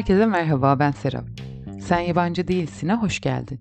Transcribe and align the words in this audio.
Herkese 0.00 0.26
merhaba 0.26 0.78
ben 0.78 0.90
Serap. 0.90 1.24
Sen 1.80 2.00
yabancı 2.00 2.48
değilsin'e 2.48 2.94
hoş 2.94 3.20
geldin. 3.20 3.60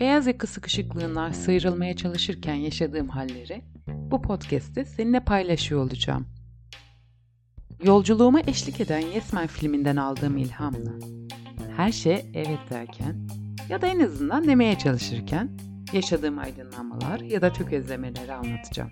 Beyaz 0.00 0.26
yaka 0.26 0.46
sıkışıklığından 0.46 1.32
sıyrılmaya 1.32 1.96
çalışırken 1.96 2.54
yaşadığım 2.54 3.08
halleri 3.08 3.64
bu 3.88 4.22
podcast'te 4.22 4.84
seninle 4.84 5.20
paylaşıyor 5.20 5.80
olacağım. 5.80 6.26
Yolculuğuma 7.84 8.40
eşlik 8.40 8.80
eden 8.80 9.00
Yes 9.00 9.32
Man 9.32 9.46
filminden 9.46 9.96
aldığım 9.96 10.36
ilhamla 10.36 10.92
her 11.76 11.92
şey 11.92 12.26
evet 12.34 12.70
derken 12.70 13.28
ya 13.68 13.82
da 13.82 13.86
en 13.86 14.00
azından 14.00 14.48
demeye 14.48 14.78
çalışırken 14.78 15.50
yaşadığım 15.92 16.38
aydınlanmalar 16.38 17.20
ya 17.20 17.42
da 17.42 17.52
tökezlemeleri 17.52 18.32
anlatacağım. 18.32 18.90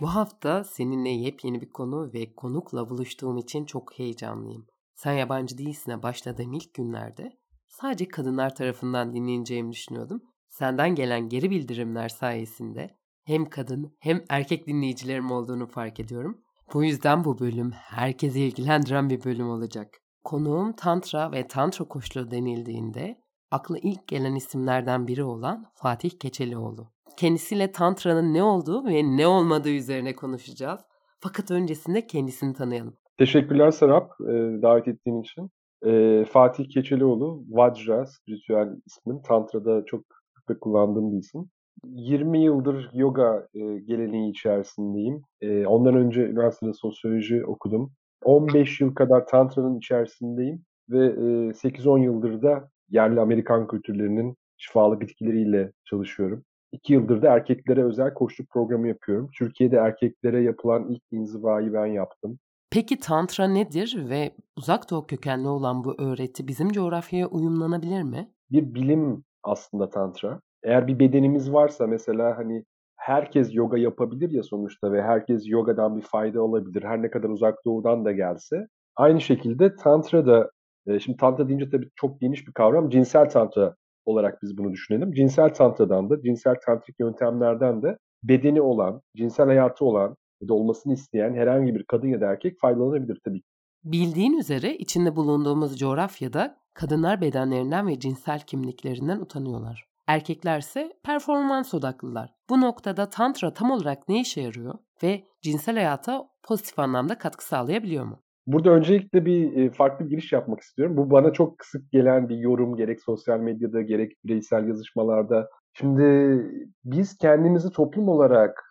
Bu 0.00 0.06
hafta 0.06 0.64
seninle 0.64 1.08
yepyeni 1.08 1.60
bir 1.60 1.68
konu 1.68 2.12
ve 2.12 2.34
konukla 2.34 2.90
buluştuğum 2.90 3.38
için 3.38 3.64
çok 3.64 3.98
heyecanlıyım. 3.98 4.66
Sen 4.94 5.12
yabancı 5.12 5.58
değilsine 5.58 6.02
başladığım 6.02 6.52
ilk 6.52 6.74
günlerde 6.74 7.38
sadece 7.68 8.08
kadınlar 8.08 8.54
tarafından 8.54 9.14
dinleneceğimi 9.14 9.72
düşünüyordum. 9.72 10.22
Senden 10.48 10.94
gelen 10.94 11.28
geri 11.28 11.50
bildirimler 11.50 12.08
sayesinde 12.08 12.98
hem 13.24 13.50
kadın 13.50 13.96
hem 14.00 14.24
erkek 14.28 14.66
dinleyicilerim 14.66 15.30
olduğunu 15.30 15.66
fark 15.66 16.00
ediyorum. 16.00 16.40
Bu 16.74 16.84
yüzden 16.84 17.24
bu 17.24 17.38
bölüm 17.38 17.70
herkesi 17.72 18.40
ilgilendiren 18.40 19.10
bir 19.10 19.24
bölüm 19.24 19.50
olacak. 19.50 20.00
Konuğum 20.24 20.72
Tantra 20.72 21.32
ve 21.32 21.48
Tantra 21.48 21.84
koşulu 21.84 22.30
denildiğinde 22.30 23.20
akla 23.50 23.78
ilk 23.78 24.08
gelen 24.08 24.34
isimlerden 24.34 25.06
biri 25.06 25.24
olan 25.24 25.66
Fatih 25.74 26.10
Keçelioğlu. 26.10 26.92
Kendisiyle 27.18 27.72
Tantra'nın 27.72 28.34
ne 28.34 28.42
olduğu 28.42 28.86
ve 28.86 29.16
ne 29.16 29.26
olmadığı 29.26 29.70
üzerine 29.70 30.16
konuşacağız. 30.16 30.80
Fakat 31.20 31.50
öncesinde 31.50 32.06
kendisini 32.06 32.54
tanıyalım. 32.54 32.94
Teşekkürler 33.18 33.70
Serap 33.70 34.10
e, 34.20 34.32
davet 34.62 34.88
ettiğin 34.88 35.22
için. 35.22 35.50
E, 35.86 36.24
Fatih 36.24 36.64
Keçelioğlu, 36.74 37.44
Vajra, 37.48 38.06
spiritüel 38.06 38.68
ismim. 38.86 39.22
Tantra'da 39.22 39.84
çok 39.84 40.04
sık 40.48 40.60
kullandığım 40.60 41.12
bir 41.12 41.18
isim. 41.18 41.50
20 41.84 42.44
yıldır 42.44 42.90
yoga 42.92 43.48
e, 43.54 43.60
geleneği 43.78 44.30
içerisindeyim. 44.30 45.22
E, 45.40 45.66
ondan 45.66 45.94
önce 45.94 46.20
üniversitede 46.22 46.72
sosyoloji 46.72 47.44
okudum. 47.44 47.92
15 48.24 48.80
yıl 48.80 48.94
kadar 48.94 49.26
Tantra'nın 49.26 49.78
içerisindeyim 49.78 50.62
ve 50.90 51.06
e, 51.06 51.52
8-10 51.52 52.02
yıldır 52.02 52.42
da 52.42 52.70
yerli 52.88 53.20
Amerikan 53.20 53.66
kültürlerinin 53.66 54.34
şifalı 54.56 55.00
bitkileriyle 55.00 55.72
çalışıyorum. 55.84 56.44
İki 56.72 56.92
yıldır 56.92 57.22
da 57.22 57.32
erkeklere 57.32 57.84
özel 57.84 58.14
koçluk 58.14 58.50
programı 58.50 58.88
yapıyorum. 58.88 59.30
Türkiye'de 59.38 59.76
erkeklere 59.76 60.42
yapılan 60.42 60.88
ilk 60.88 61.02
inzivayı 61.10 61.72
ben 61.72 61.86
yaptım. 61.86 62.38
Peki 62.70 62.98
Tantra 62.98 63.48
nedir 63.48 64.06
ve 64.10 64.32
uzak 64.56 64.90
doğu 64.90 65.06
kökenli 65.06 65.48
olan 65.48 65.84
bu 65.84 65.94
öğreti 65.98 66.48
bizim 66.48 66.72
coğrafyaya 66.72 67.26
uyumlanabilir 67.26 68.02
mi? 68.02 68.28
Bir 68.50 68.74
bilim 68.74 69.24
aslında 69.42 69.90
Tantra. 69.90 70.40
Eğer 70.62 70.86
bir 70.86 70.98
bedenimiz 70.98 71.52
varsa 71.52 71.86
mesela 71.86 72.38
hani 72.38 72.64
herkes 72.96 73.54
yoga 73.54 73.78
yapabilir 73.78 74.30
ya 74.30 74.42
sonuçta 74.42 74.92
ve 74.92 75.02
herkes 75.02 75.42
yogadan 75.46 75.96
bir 75.96 76.02
fayda 76.02 76.40
alabilir. 76.40 76.82
Her 76.82 77.02
ne 77.02 77.10
kadar 77.10 77.28
uzak 77.28 77.64
doğudan 77.64 78.04
da 78.04 78.12
gelse. 78.12 78.68
Aynı 78.96 79.20
şekilde 79.20 79.76
Tantra 79.76 80.26
da, 80.26 80.50
e, 80.86 81.00
şimdi 81.00 81.18
Tantra 81.18 81.48
deyince 81.48 81.70
tabii 81.70 81.88
çok 81.96 82.20
geniş 82.20 82.46
bir 82.46 82.52
kavram. 82.52 82.90
Cinsel 82.90 83.30
Tantra 83.30 83.74
olarak 84.08 84.42
biz 84.42 84.58
bunu 84.58 84.72
düşünelim. 84.72 85.12
Cinsel 85.12 85.54
tantradan 85.54 86.10
da, 86.10 86.22
cinsel 86.22 86.54
tantrik 86.66 87.00
yöntemlerden 87.00 87.82
de 87.82 87.98
bedeni 88.22 88.60
olan, 88.60 89.00
cinsel 89.16 89.46
hayatı 89.46 89.84
olan 89.84 90.16
ya 90.40 90.48
da 90.48 90.54
olmasını 90.54 90.92
isteyen 90.92 91.34
herhangi 91.34 91.74
bir 91.74 91.84
kadın 91.84 92.08
ya 92.08 92.20
da 92.20 92.26
erkek 92.26 92.60
faydalanabilir 92.60 93.20
tabii 93.24 93.42
Bildiğin 93.84 94.38
üzere 94.38 94.76
içinde 94.76 95.16
bulunduğumuz 95.16 95.78
coğrafyada 95.78 96.56
kadınlar 96.74 97.20
bedenlerinden 97.20 97.86
ve 97.86 97.98
cinsel 98.00 98.40
kimliklerinden 98.40 99.20
utanıyorlar. 99.20 99.88
Erkeklerse 100.06 100.92
performans 101.04 101.74
odaklılar. 101.74 102.34
Bu 102.50 102.60
noktada 102.60 103.10
tantra 103.10 103.54
tam 103.54 103.70
olarak 103.70 104.08
ne 104.08 104.20
işe 104.20 104.40
yarıyor 104.40 104.74
ve 105.02 105.24
cinsel 105.42 105.74
hayata 105.74 106.28
pozitif 106.42 106.78
anlamda 106.78 107.18
katkı 107.18 107.44
sağlayabiliyor 107.44 108.04
mu? 108.04 108.22
Burada 108.48 108.70
öncelikle 108.70 109.24
bir 109.24 109.70
farklı 109.70 110.04
bir 110.04 110.10
giriş 110.10 110.32
yapmak 110.32 110.60
istiyorum. 110.60 110.96
Bu 110.96 111.10
bana 111.10 111.32
çok 111.32 111.64
sık 111.64 111.92
gelen 111.92 112.28
bir 112.28 112.36
yorum 112.36 112.76
gerek 112.76 113.02
sosyal 113.02 113.40
medyada 113.40 113.82
gerek 113.82 114.12
bireysel 114.24 114.68
yazışmalarda. 114.68 115.48
Şimdi 115.72 116.42
biz 116.84 117.18
kendimizi 117.18 117.70
toplum 117.70 118.08
olarak 118.08 118.64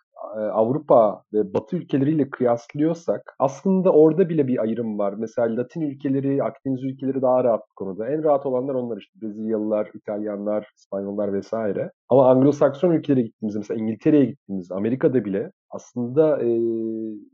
Avrupa 0.52 1.22
ve 1.32 1.54
Batı 1.54 1.76
ülkeleriyle 1.76 2.30
kıyaslıyorsak 2.30 3.34
aslında 3.38 3.92
orada 3.92 4.28
bile 4.28 4.46
bir 4.48 4.58
ayrım 4.62 4.98
var. 4.98 5.14
Mesela 5.18 5.56
Latin 5.56 5.80
ülkeleri, 5.80 6.42
Akdeniz 6.42 6.84
ülkeleri 6.84 7.22
daha 7.22 7.44
rahat 7.44 7.60
bu 7.60 7.74
konuda. 7.84 8.08
En 8.08 8.24
rahat 8.24 8.46
olanlar 8.46 8.74
onlar 8.74 8.96
işte 8.96 9.20
Brezilyalılar, 9.22 9.90
İtalyanlar, 9.94 10.70
İspanyollar 10.76 11.32
vesaire. 11.32 11.90
Ama 12.08 12.30
Anglo-Sakson 12.30 12.94
ülkelere 12.94 13.22
gittiğimizde 13.22 13.58
mesela 13.58 13.80
İngiltere'ye 13.80 14.24
gittiğimizde 14.24 14.74
Amerika'da 14.74 15.24
bile 15.24 15.52
aslında 15.70 16.42
e, 16.42 16.48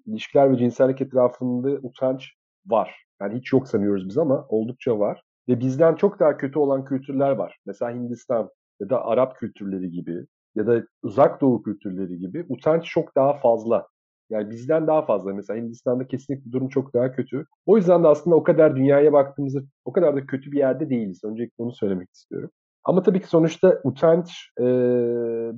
ilişkiler 0.06 0.52
ve 0.52 0.56
cinsellik 0.56 1.00
etrafında 1.00 1.68
utanç 1.82 2.32
var. 2.66 3.04
Yani 3.20 3.38
hiç 3.38 3.52
yok 3.52 3.68
sanıyoruz 3.68 4.08
biz 4.08 4.18
ama 4.18 4.46
oldukça 4.48 4.98
var. 4.98 5.22
Ve 5.48 5.60
bizden 5.60 5.94
çok 5.94 6.20
daha 6.20 6.36
kötü 6.36 6.58
olan 6.58 6.84
kültürler 6.84 7.30
var. 7.30 7.58
Mesela 7.66 7.92
Hindistan 7.92 8.50
ya 8.80 8.90
da 8.90 9.04
Arap 9.04 9.36
kültürleri 9.36 9.90
gibi 9.90 10.26
ya 10.54 10.66
da 10.66 10.84
uzak 11.02 11.40
doğu 11.40 11.62
kültürleri 11.62 12.18
gibi 12.18 12.46
utanç 12.48 12.84
çok 12.84 13.16
daha 13.16 13.32
fazla. 13.34 13.88
Yani 14.30 14.50
bizden 14.50 14.86
daha 14.86 15.02
fazla. 15.02 15.34
Mesela 15.34 15.60
Hindistan'da 15.60 16.06
kesinlikle 16.06 16.52
durum 16.52 16.68
çok 16.68 16.94
daha 16.94 17.12
kötü. 17.12 17.46
O 17.66 17.76
yüzden 17.76 18.04
de 18.04 18.08
aslında 18.08 18.36
o 18.36 18.42
kadar 18.42 18.76
dünyaya 18.76 19.12
baktığımızda 19.12 19.60
o 19.84 19.92
kadar 19.92 20.16
da 20.16 20.26
kötü 20.26 20.52
bir 20.52 20.58
yerde 20.58 20.90
değiliz. 20.90 21.24
Öncelikle 21.24 21.64
onu 21.64 21.72
söylemek 21.72 22.10
istiyorum. 22.12 22.50
Ama 22.84 23.02
tabii 23.02 23.20
ki 23.20 23.28
sonuçta 23.28 23.80
utanç, 23.84 24.50
e, 24.60 24.64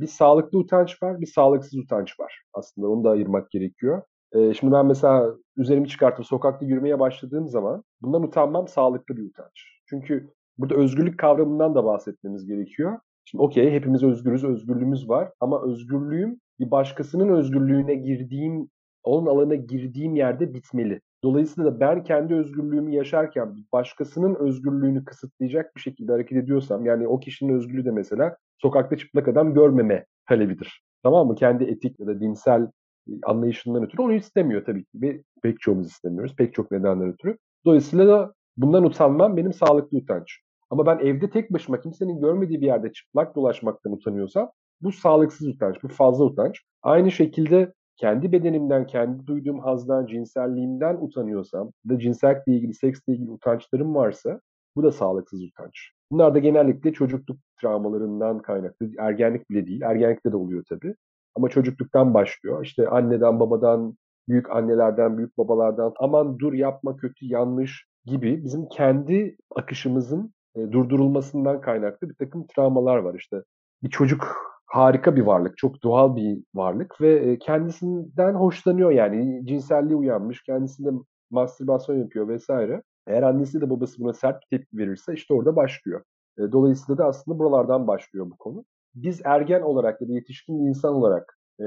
bir 0.01 0.07
sağlıklı 0.07 0.59
utanç 0.59 1.03
var, 1.03 1.21
bir 1.21 1.27
sağlıksız 1.27 1.79
utanç 1.79 2.21
var. 2.21 2.43
Aslında 2.55 2.89
onu 2.89 3.05
da 3.05 3.11
ayırmak 3.11 3.51
gerekiyor. 3.51 4.03
E, 4.33 4.55
şimdi 4.55 4.73
ben 4.73 4.87
mesela 4.87 5.35
üzerimi 5.57 5.89
çıkartıp 5.89 6.27
sokakta 6.27 6.67
yürümeye 6.67 7.01
başladığım 7.01 7.49
zaman 7.49 7.85
bundan 8.03 8.23
utanmam 8.23 8.69
sağlıklı 8.69 9.17
bir 9.17 9.23
utanç. 9.23 9.81
Çünkü 9.87 10.33
burada 10.59 10.75
özgürlük 10.75 11.19
kavramından 11.19 11.75
da 11.75 11.85
bahsetmemiz 11.85 12.47
gerekiyor. 12.47 12.99
Şimdi 13.25 13.43
okey 13.43 13.73
hepimiz 13.73 14.03
özgürüz, 14.03 14.45
özgürlüğümüz 14.45 15.09
var 15.09 15.33
ama 15.41 15.63
özgürlüğüm 15.63 16.41
bir 16.61 16.71
başkasının 16.71 17.29
özgürlüğüne 17.29 17.95
girdiğim, 17.95 18.71
onun 19.05 19.27
alanına 19.27 19.55
girdiğim 19.55 20.15
yerde 20.17 20.55
bitmeli. 20.55 21.01
Dolayısıyla 21.25 21.75
da 21.75 21.81
ben 21.81 22.05
kendi 22.05 22.35
özgürlüğümü 22.35 22.95
yaşarken 22.95 23.57
başkasının 23.73 24.35
özgürlüğünü 24.35 25.05
kısıtlayacak 25.05 25.77
bir 25.77 25.81
şekilde 25.81 26.13
hareket 26.13 26.39
ediyorsam 26.39 26.87
yani 26.87 27.09
o 27.09 27.21
kişinin 27.21 27.55
özgürlüğü 27.55 27.85
de 27.85 27.91
mesela 27.91 28.37
sokakta 28.59 28.97
çıplak 28.97 29.29
adam 29.29 29.55
görmeme 29.55 30.07
talebidir. 30.29 30.83
Tamam 31.03 31.27
mı? 31.27 31.35
Kendi 31.35 31.65
etik 31.65 32.01
ya 32.01 32.07
da 32.07 32.21
dinsel 32.21 32.63
e, 33.09 33.13
anlayışından 33.23 33.85
ötürü 33.85 34.03
onu 34.03 34.13
istemiyor 34.13 34.65
tabii 34.65 34.85
ki. 34.85 34.91
Ve 35.03 35.23
pek 35.43 35.61
çoğumuz 35.61 35.87
istemiyoruz. 35.87 36.37
Pek 36.37 36.55
çok 36.55 36.71
nedenden 36.71 37.09
ötürü. 37.09 37.39
Dolayısıyla 37.65 38.09
da 38.09 38.35
bundan 38.57 38.85
utanmam 38.85 39.37
benim 39.37 39.53
sağlıklı 39.53 39.99
utanç. 39.99 40.41
Ama 40.71 40.87
ben 40.87 40.99
evde 40.99 41.31
tek 41.31 41.53
başıma 41.53 41.81
kimsenin 41.81 42.21
görmediği 42.21 42.61
bir 42.61 42.67
yerde 42.67 42.93
çıplak 42.93 43.37
dolaşmaktan 43.37 43.93
utanıyorsam 43.93 44.51
bu 44.81 44.93
sağlıksız 44.93 45.49
utanç, 45.49 45.77
bu 45.83 45.89
fazla 45.89 46.25
utanç. 46.25 46.63
Aynı 46.83 47.11
şekilde 47.11 47.73
kendi 47.97 48.33
bedenimden, 48.33 48.87
kendi 48.87 49.27
duyduğum 49.27 49.59
hazdan, 49.59 50.07
cinselliğimden 50.07 50.97
utanıyorsam 51.01 51.71
da 51.89 51.99
cinsellikle 51.99 52.53
ilgili, 52.53 52.75
seksle 52.75 53.13
ilgili 53.13 53.31
utançlarım 53.31 53.95
varsa 53.95 54.41
bu 54.77 54.83
da 54.83 54.93
sağlıksız 54.93 55.43
utanç. 55.43 55.91
Bunlar 56.13 56.35
da 56.35 56.39
genellikle 56.39 56.93
çocukluk 56.93 57.37
travmalarından 57.61 58.39
kaynaklı. 58.39 58.91
Ergenlik 58.99 59.51
bile 59.51 59.67
değil. 59.67 59.83
Ergenlikte 59.83 60.33
de 60.33 60.37
oluyor 60.37 60.65
tabii. 60.69 60.95
Ama 61.35 61.49
çocukluktan 61.49 62.15
başlıyor. 62.15 62.65
İşte 62.65 62.89
anneden, 62.89 63.41
babadan, 63.41 63.97
büyük 64.29 64.51
annelerden, 64.51 65.19
büyük 65.19 65.39
babalardan 65.39 65.93
aman 66.01 66.39
dur 66.39 66.53
yapma 66.53 66.97
kötü, 66.97 67.27
yanlış 67.27 67.87
gibi 68.05 68.45
bizim 68.45 68.69
kendi 68.69 69.37
akışımızın 69.57 70.35
e, 70.57 70.73
durdurulmasından 70.73 71.61
kaynaklı 71.61 72.09
bir 72.09 72.15
takım 72.15 72.47
travmalar 72.47 72.97
var. 72.97 73.15
İşte 73.15 73.43
bir 73.83 73.91
çocuk 73.91 74.37
harika 74.67 75.17
bir 75.17 75.23
varlık, 75.23 75.59
çok 75.59 75.83
doğal 75.83 76.17
bir 76.17 76.39
varlık 76.55 77.01
ve 77.01 77.15
e, 77.15 77.39
kendisinden 77.39 78.35
hoşlanıyor 78.35 78.91
yani 78.91 79.47
cinselliği 79.47 79.97
uyanmış, 79.97 80.43
kendisinde 80.43 80.91
mastürbasyon 81.31 81.97
yapıyor 81.97 82.29
vesaire. 82.29 82.83
Eğer 83.07 83.23
annesi 83.23 83.61
de 83.61 83.71
babası 83.71 84.01
buna 84.03 84.13
sert 84.13 84.43
bir 84.43 84.59
tepki 84.59 84.79
verirse 84.79 85.15
işte 85.15 85.35
orada 85.35 85.57
başlıyor. 85.57 86.03
E, 86.39 86.53
dolayısıyla 86.53 86.99
da 86.99 87.05
aslında 87.05 87.39
buralardan 87.39 87.87
başlıyor 87.87 88.31
bu 88.31 88.37
konu. 88.37 88.65
Biz 88.95 89.21
ergen 89.25 89.63
olarak 89.63 90.01
ya 90.01 90.09
da 90.09 90.13
yetişkin 90.13 90.67
insan 90.67 90.95
olarak 90.95 91.39
e, 91.61 91.67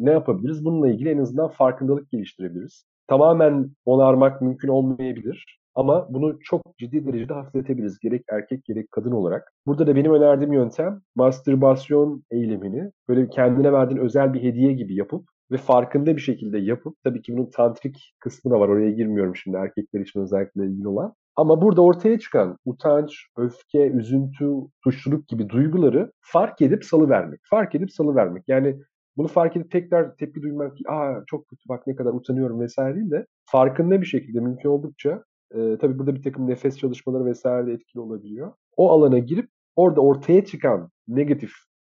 ne 0.00 0.10
yapabiliriz? 0.10 0.64
Bununla 0.64 0.88
ilgili 0.88 1.10
en 1.10 1.18
azından 1.18 1.48
farkındalık 1.48 2.10
geliştirebiliriz. 2.10 2.84
Tamamen 3.06 3.70
onarmak 3.84 4.42
mümkün 4.42 4.68
olmayabilir. 4.68 5.60
Ama 5.78 6.06
bunu 6.10 6.38
çok 6.42 6.62
ciddi 6.78 7.06
derecede 7.06 7.34
hafifletebiliriz. 7.34 7.98
Gerek 7.98 8.24
erkek 8.32 8.64
gerek 8.64 8.90
kadın 8.92 9.12
olarak. 9.12 9.52
Burada 9.66 9.86
da 9.86 9.96
benim 9.96 10.14
önerdiğim 10.14 10.52
yöntem 10.52 11.00
mastürbasyon 11.16 12.24
eylemini 12.30 12.90
böyle 13.08 13.28
kendine 13.28 13.72
verdiğin 13.72 14.00
özel 14.00 14.34
bir 14.34 14.42
hediye 14.42 14.72
gibi 14.72 14.94
yapıp 14.94 15.28
ve 15.50 15.56
farkında 15.56 16.16
bir 16.16 16.20
şekilde 16.20 16.58
yapıp 16.58 16.96
tabii 17.04 17.22
ki 17.22 17.32
bunun 17.32 17.50
tantrik 17.50 18.14
kısmı 18.20 18.50
da 18.50 18.60
var 18.60 18.68
oraya 18.68 18.90
girmiyorum 18.90 19.36
şimdi 19.36 19.56
erkekler 19.56 20.00
için 20.00 20.20
özellikle 20.20 20.66
ilgili 20.66 20.88
olan. 20.88 21.14
Ama 21.36 21.62
burada 21.62 21.82
ortaya 21.82 22.18
çıkan 22.18 22.56
utanç, 22.64 23.26
öfke, 23.36 23.86
üzüntü, 23.86 24.50
suçluluk 24.84 25.28
gibi 25.28 25.48
duyguları 25.48 26.12
fark 26.20 26.62
edip 26.62 26.84
salıvermek. 26.84 27.40
Fark 27.50 27.74
edip 27.74 27.92
salıvermek. 27.92 28.48
Yani 28.48 28.76
bunu 29.16 29.28
fark 29.28 29.56
edip 29.56 29.70
tekrar 29.70 30.16
tepki 30.16 30.42
duymak, 30.42 30.76
aa 30.88 31.14
çok 31.26 31.48
kötü 31.48 31.68
bak 31.68 31.86
ne 31.86 31.96
kadar 31.96 32.12
utanıyorum 32.12 32.60
vesaire 32.60 32.94
değil 32.94 33.10
de 33.10 33.26
farkında 33.44 34.00
bir 34.00 34.06
şekilde 34.06 34.40
mümkün 34.40 34.68
oldukça 34.68 35.22
e, 35.54 35.78
tabii 35.80 35.98
burada 35.98 36.14
bir 36.14 36.22
takım 36.22 36.48
nefes 36.48 36.78
çalışmaları 36.78 37.24
vesaire 37.24 37.66
de 37.66 37.72
etkili 37.72 38.00
olabiliyor. 38.00 38.52
O 38.76 38.90
alana 38.90 39.18
girip 39.18 39.50
orada 39.76 40.00
ortaya 40.00 40.44
çıkan 40.44 40.90
negatif 41.08 41.52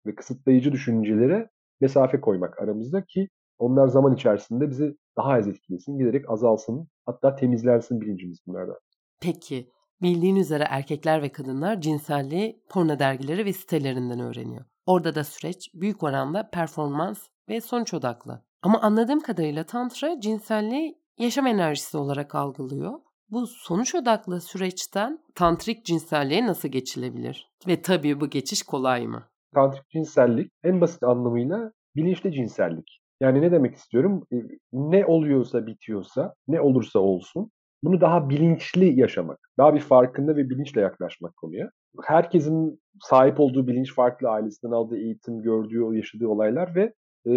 ve 0.05 0.15
kısıtlayıcı 0.15 0.71
düşüncelere 0.71 1.49
mesafe 1.81 2.21
koymak 2.21 2.61
aramızda 2.61 3.05
ki 3.05 3.29
onlar 3.57 3.87
zaman 3.87 4.13
içerisinde 4.13 4.69
bizi 4.69 4.97
daha 5.17 5.31
az 5.33 5.47
etkilesin, 5.47 5.97
giderek 5.97 6.29
azalsın, 6.29 6.87
hatta 7.05 7.35
temizlensin 7.35 8.01
bilincimiz 8.01 8.39
bunlardan. 8.47 8.77
Peki, 9.21 9.69
bildiğin 10.01 10.35
üzere 10.35 10.63
erkekler 10.69 11.21
ve 11.21 11.29
kadınlar 11.29 11.81
cinselliği 11.81 12.63
porno 12.69 12.99
dergileri 12.99 13.45
ve 13.45 13.53
sitelerinden 13.53 14.19
öğreniyor. 14.19 14.65
Orada 14.85 15.15
da 15.15 15.23
süreç 15.23 15.69
büyük 15.73 16.03
oranda 16.03 16.49
performans 16.49 17.27
ve 17.49 17.61
sonuç 17.61 17.93
odaklı. 17.93 18.43
Ama 18.61 18.81
anladığım 18.81 19.19
kadarıyla 19.19 19.63
tantra 19.63 20.19
cinselliği 20.19 21.01
yaşam 21.17 21.47
enerjisi 21.47 21.97
olarak 21.97 22.35
algılıyor. 22.35 22.99
Bu 23.31 23.47
sonuç 23.47 23.95
odaklı 23.95 24.41
süreçten 24.41 25.19
tantrik 25.35 25.85
cinselliğe 25.85 26.45
nasıl 26.47 26.69
geçilebilir? 26.69 27.49
Ve 27.67 27.81
tabii 27.81 28.21
bu 28.21 28.29
geçiş 28.29 28.63
kolay 28.63 29.07
mı? 29.07 29.23
Tantrik 29.53 29.89
cinsellik 29.89 30.51
en 30.63 30.81
basit 30.81 31.03
anlamıyla 31.03 31.71
bilinçli 31.95 32.31
cinsellik. 32.31 32.99
Yani 33.21 33.41
ne 33.41 33.51
demek 33.51 33.75
istiyorum? 33.75 34.23
E, 34.33 34.35
ne 34.73 35.05
oluyorsa 35.05 35.67
bitiyorsa, 35.67 36.33
ne 36.47 36.61
olursa 36.61 36.99
olsun 36.99 37.51
bunu 37.83 38.01
daha 38.01 38.29
bilinçli 38.29 38.99
yaşamak. 38.99 39.39
Daha 39.57 39.75
bir 39.75 39.79
farkında 39.79 40.35
ve 40.35 40.49
bilinçle 40.49 40.81
yaklaşmak 40.81 41.35
konuya. 41.35 41.69
Herkesin 42.03 42.79
sahip 43.01 43.39
olduğu 43.39 43.67
bilinç 43.67 43.93
farklı, 43.93 44.29
ailesinden 44.29 44.73
aldığı 44.73 44.97
eğitim, 44.97 45.41
gördüğü, 45.41 45.95
yaşadığı 45.97 46.27
olaylar 46.27 46.75
ve 46.75 46.93
e, 47.27 47.33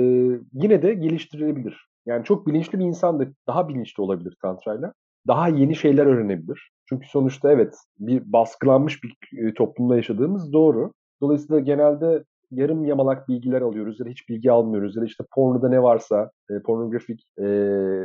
yine 0.52 0.82
de 0.82 0.94
geliştirilebilir. 0.94 1.88
Yani 2.06 2.25
çok 2.25 2.46
bilinçli 2.46 2.79
bir 2.79 2.85
insan 2.85 3.20
da 3.20 3.26
daha 3.46 3.69
bilinçli 3.69 4.02
olabilir 4.02 4.37
tantrayla. 4.43 4.93
Daha 5.26 5.49
yeni 5.49 5.76
şeyler 5.76 6.06
öğrenebilir. 6.06 6.71
Çünkü 6.88 7.09
sonuçta 7.09 7.53
evet 7.53 7.75
bir 7.99 8.32
baskılanmış 8.32 9.00
bir 9.03 9.38
e, 9.38 9.55
toplumda 9.55 9.97
yaşadığımız 9.97 10.53
doğru. 10.53 10.93
Dolayısıyla 11.23 11.61
genelde 11.61 12.25
yarım 12.50 12.85
yamalak 12.85 13.29
bilgiler 13.29 13.62
alıyoruz 13.62 14.00
ya 14.00 14.06
da 14.06 14.11
hiç 14.11 14.29
bilgi 14.29 14.53
almıyoruz 14.53 14.97
ya 14.97 15.03
da 15.03 15.06
işte 15.06 15.25
pornoda 15.35 15.69
ne 15.69 15.82
varsa 15.82 16.31
e, 16.50 16.62
pornografik 16.62 17.25
e, 17.38 17.44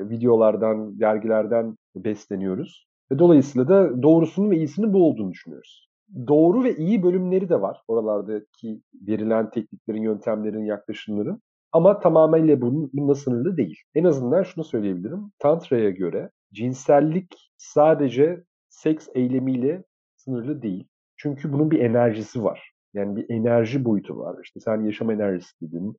videolardan, 0.09 0.99
dergilerden 0.99 1.75
besleniyoruz. 1.95 2.85
Ve 3.11 3.19
dolayısıyla 3.19 3.67
da 3.67 4.03
doğrusunun 4.03 4.51
ve 4.51 4.57
iyisinin 4.57 4.93
bu 4.93 5.07
olduğunu 5.07 5.31
düşünüyoruz. 5.31 5.89
Doğru 6.27 6.63
ve 6.63 6.75
iyi 6.75 7.03
bölümleri 7.03 7.49
de 7.49 7.61
var 7.61 7.81
oralardaki 7.87 8.81
verilen 9.07 9.49
tekniklerin, 9.49 10.01
yöntemlerin, 10.01 10.65
yaklaşımların. 10.65 11.41
Ama 11.71 11.99
tamamıyla 11.99 12.61
bunun, 12.61 12.89
bununla 12.93 13.15
sınırlı 13.15 13.57
değil. 13.57 13.77
En 13.95 14.03
azından 14.03 14.43
şunu 14.43 14.63
söyleyebilirim. 14.63 15.31
Tantra'ya 15.39 15.89
göre 15.89 16.29
cinsellik 16.53 17.51
sadece 17.57 18.43
seks 18.69 19.07
eylemiyle 19.13 19.83
sınırlı 20.15 20.61
değil. 20.61 20.87
Çünkü 21.17 21.53
bunun 21.53 21.71
bir 21.71 21.79
enerjisi 21.79 22.43
var. 22.43 22.73
Yani 22.93 23.15
bir 23.15 23.29
enerji 23.29 23.85
boyutu 23.85 24.17
var. 24.17 24.37
İşte 24.43 24.59
sen 24.59 24.81
yaşam 24.85 25.11
enerjisi 25.11 25.61
dedin. 25.61 25.95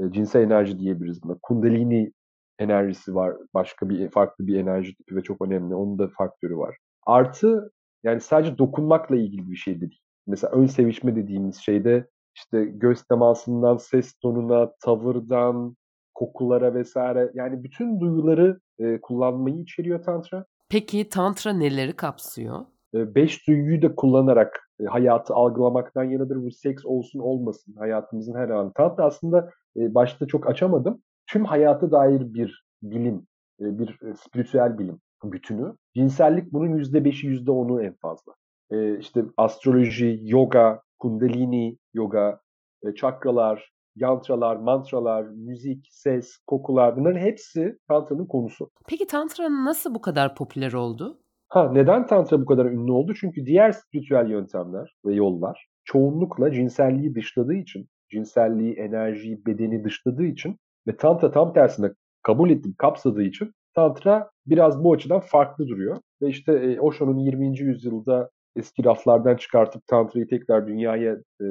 E, 0.00 0.12
cinsel 0.12 0.40
enerji 0.40 0.78
diyebiliriz 0.78 1.22
buna. 1.22 1.38
Kundalini 1.42 2.12
enerjisi 2.58 3.14
var. 3.14 3.36
Başka 3.54 3.88
bir 3.88 4.10
farklı 4.10 4.46
bir 4.46 4.58
enerji 4.58 4.94
tipi 4.94 5.16
ve 5.16 5.22
çok 5.22 5.42
önemli. 5.42 5.74
Onun 5.74 5.98
da 5.98 6.08
faktörü 6.08 6.56
var. 6.56 6.76
Artı 7.06 7.70
yani 8.02 8.20
sadece 8.20 8.58
dokunmakla 8.58 9.16
ilgili 9.16 9.50
bir 9.50 9.56
şey 9.56 9.76
de 9.76 9.80
değil. 9.80 10.00
Mesela 10.26 10.52
ön 10.52 10.66
sevişme 10.66 11.16
dediğimiz 11.16 11.56
şeyde 11.56 12.06
işte 12.36 12.64
göz 12.64 13.02
temasından 13.02 13.76
ses 13.76 14.14
tonuna, 14.14 14.72
tavırdan, 14.80 15.76
kokulara 16.14 16.74
vesaire 16.74 17.30
yani 17.34 17.64
bütün 17.64 18.00
duyuları 18.00 18.60
e, 18.78 19.00
kullanmayı 19.00 19.56
içeriyor 19.56 20.02
tantra. 20.02 20.44
Peki 20.68 21.08
tantra 21.08 21.52
neleri 21.52 21.92
kapsıyor? 21.92 22.60
E, 22.94 23.14
beş 23.14 23.48
duyuyu 23.48 23.82
da 23.82 23.94
kullanarak 23.94 24.70
e, 24.80 24.84
hayatı 24.84 25.34
algılamaktan 25.34 26.04
yanadır. 26.04 26.36
Bu 26.36 26.50
seks 26.50 26.86
olsun 26.86 27.18
olmasın 27.18 27.74
hayatımızın 27.78 28.34
her 28.34 28.48
anı. 28.48 28.72
Tantra 28.72 29.04
aslında 29.04 29.50
e, 29.76 29.94
başta 29.94 30.26
çok 30.26 30.50
açamadım. 30.50 31.02
Tüm 31.26 31.44
hayata 31.44 31.90
dair 31.90 32.34
bir 32.34 32.64
bilim, 32.82 33.26
e, 33.60 33.78
bir 33.78 33.88
e, 33.88 34.14
spiritüel 34.14 34.78
bilim 34.78 35.00
bütünü. 35.32 35.76
Cinsellik 35.96 36.52
bunun 36.52 36.76
yüzde 36.76 37.04
beşi, 37.04 37.26
yüzde 37.26 37.50
onu 37.50 37.82
en 37.82 37.94
fazla. 37.94 38.32
E, 38.70 38.98
işte 38.98 39.24
astroloji, 39.36 40.20
yoga, 40.22 40.82
kundalini 40.98 41.78
yoga, 41.94 42.40
e, 42.82 42.94
çakralar, 42.94 43.72
yantralar, 43.96 44.56
mantralar, 44.56 45.24
müzik, 45.24 45.88
ses, 45.90 46.36
kokular 46.46 46.96
bunların 46.96 47.20
hepsi 47.20 47.78
Tantra'nın 47.88 48.26
konusu. 48.26 48.70
Peki 48.88 49.06
Tantra 49.06 49.64
nasıl 49.64 49.94
bu 49.94 50.00
kadar 50.00 50.34
popüler 50.34 50.72
oldu? 50.72 51.18
Ha 51.48 51.72
neden 51.72 52.06
Tantra 52.06 52.40
bu 52.40 52.46
kadar 52.46 52.64
ünlü 52.64 52.92
oldu? 52.92 53.14
Çünkü 53.20 53.46
diğer 53.46 53.72
spiritüel 53.72 54.30
yöntemler 54.30 54.96
ve 55.06 55.14
yollar 55.14 55.68
çoğunlukla 55.84 56.52
cinselliği 56.52 57.14
dışladığı 57.14 57.54
için, 57.54 57.88
cinselliği, 58.10 58.74
enerjiyi, 58.74 59.46
bedeni 59.46 59.84
dışladığı 59.84 60.24
için 60.24 60.56
ve 60.86 60.96
Tantra 60.96 61.30
tam 61.30 61.52
tersine 61.52 61.90
kabul 62.22 62.50
edip 62.50 62.78
kapsadığı 62.78 63.22
için 63.22 63.52
Tantra 63.74 64.30
biraz 64.46 64.84
bu 64.84 64.92
açıdan 64.92 65.20
farklı 65.20 65.68
duruyor. 65.68 65.96
Ve 66.22 66.28
işte 66.28 66.52
e, 66.52 66.80
Osho'nun 66.80 67.18
20. 67.18 67.58
yüzyılda 67.58 68.30
eski 68.56 68.84
raflardan 68.84 69.36
çıkartıp 69.36 69.86
Tantra'yı 69.86 70.28
tekrar 70.28 70.66
dünyaya 70.66 71.12
e, 71.40 71.46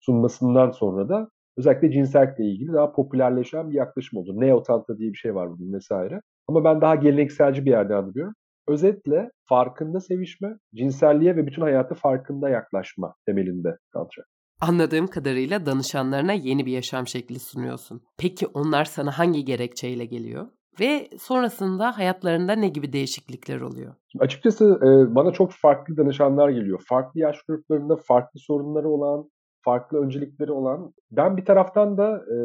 sunmasından 0.00 0.70
sonra 0.70 1.08
da 1.08 1.28
özellikle 1.56 1.90
cinsellikle 1.90 2.44
ilgili 2.44 2.72
daha 2.72 2.92
popülerleşen 2.92 3.70
bir 3.70 3.76
yaklaşım 3.76 4.18
oldu. 4.18 4.32
Neo 4.34 4.62
Tantra 4.62 4.98
diye 4.98 5.12
bir 5.12 5.18
şey 5.18 5.34
var 5.34 5.50
bugün 5.50 5.72
vesaire. 5.72 6.20
Ama 6.48 6.64
ben 6.64 6.80
daha 6.80 6.94
gelenekselci 6.94 7.64
bir 7.64 7.70
yerden 7.70 8.06
duruyorum. 8.06 8.34
Özetle 8.68 9.30
farkında 9.48 10.00
sevişme, 10.00 10.48
cinselliğe 10.74 11.36
ve 11.36 11.46
bütün 11.46 11.62
hayatı 11.62 11.94
farkında 11.94 12.48
yaklaşma 12.48 13.14
temelinde 13.26 13.76
Tantra. 13.92 14.22
Anladığım 14.60 15.06
kadarıyla 15.06 15.66
danışanlarına 15.66 16.32
yeni 16.32 16.66
bir 16.66 16.72
yaşam 16.72 17.06
şekli 17.06 17.38
sunuyorsun. 17.38 18.02
Peki 18.18 18.46
onlar 18.46 18.84
sana 18.84 19.18
hangi 19.18 19.44
gerekçeyle 19.44 20.04
geliyor? 20.04 20.46
Ve 20.80 21.08
sonrasında 21.18 21.98
hayatlarında 21.98 22.52
ne 22.52 22.68
gibi 22.68 22.92
değişiklikler 22.92 23.60
oluyor? 23.60 23.94
Açıkçası 24.18 24.64
e, 24.64 25.14
bana 25.14 25.32
çok 25.32 25.52
farklı 25.52 25.96
danışanlar 25.96 26.48
geliyor. 26.48 26.82
Farklı 26.88 27.20
yaş 27.20 27.42
gruplarında 27.42 27.96
farklı 27.96 28.40
sorunları 28.40 28.88
olan, 28.88 29.30
farklı 29.62 29.98
öncelikleri 29.98 30.52
olan. 30.52 30.92
Ben 31.10 31.36
bir 31.36 31.44
taraftan 31.44 31.98
da 31.98 32.16
e, 32.16 32.36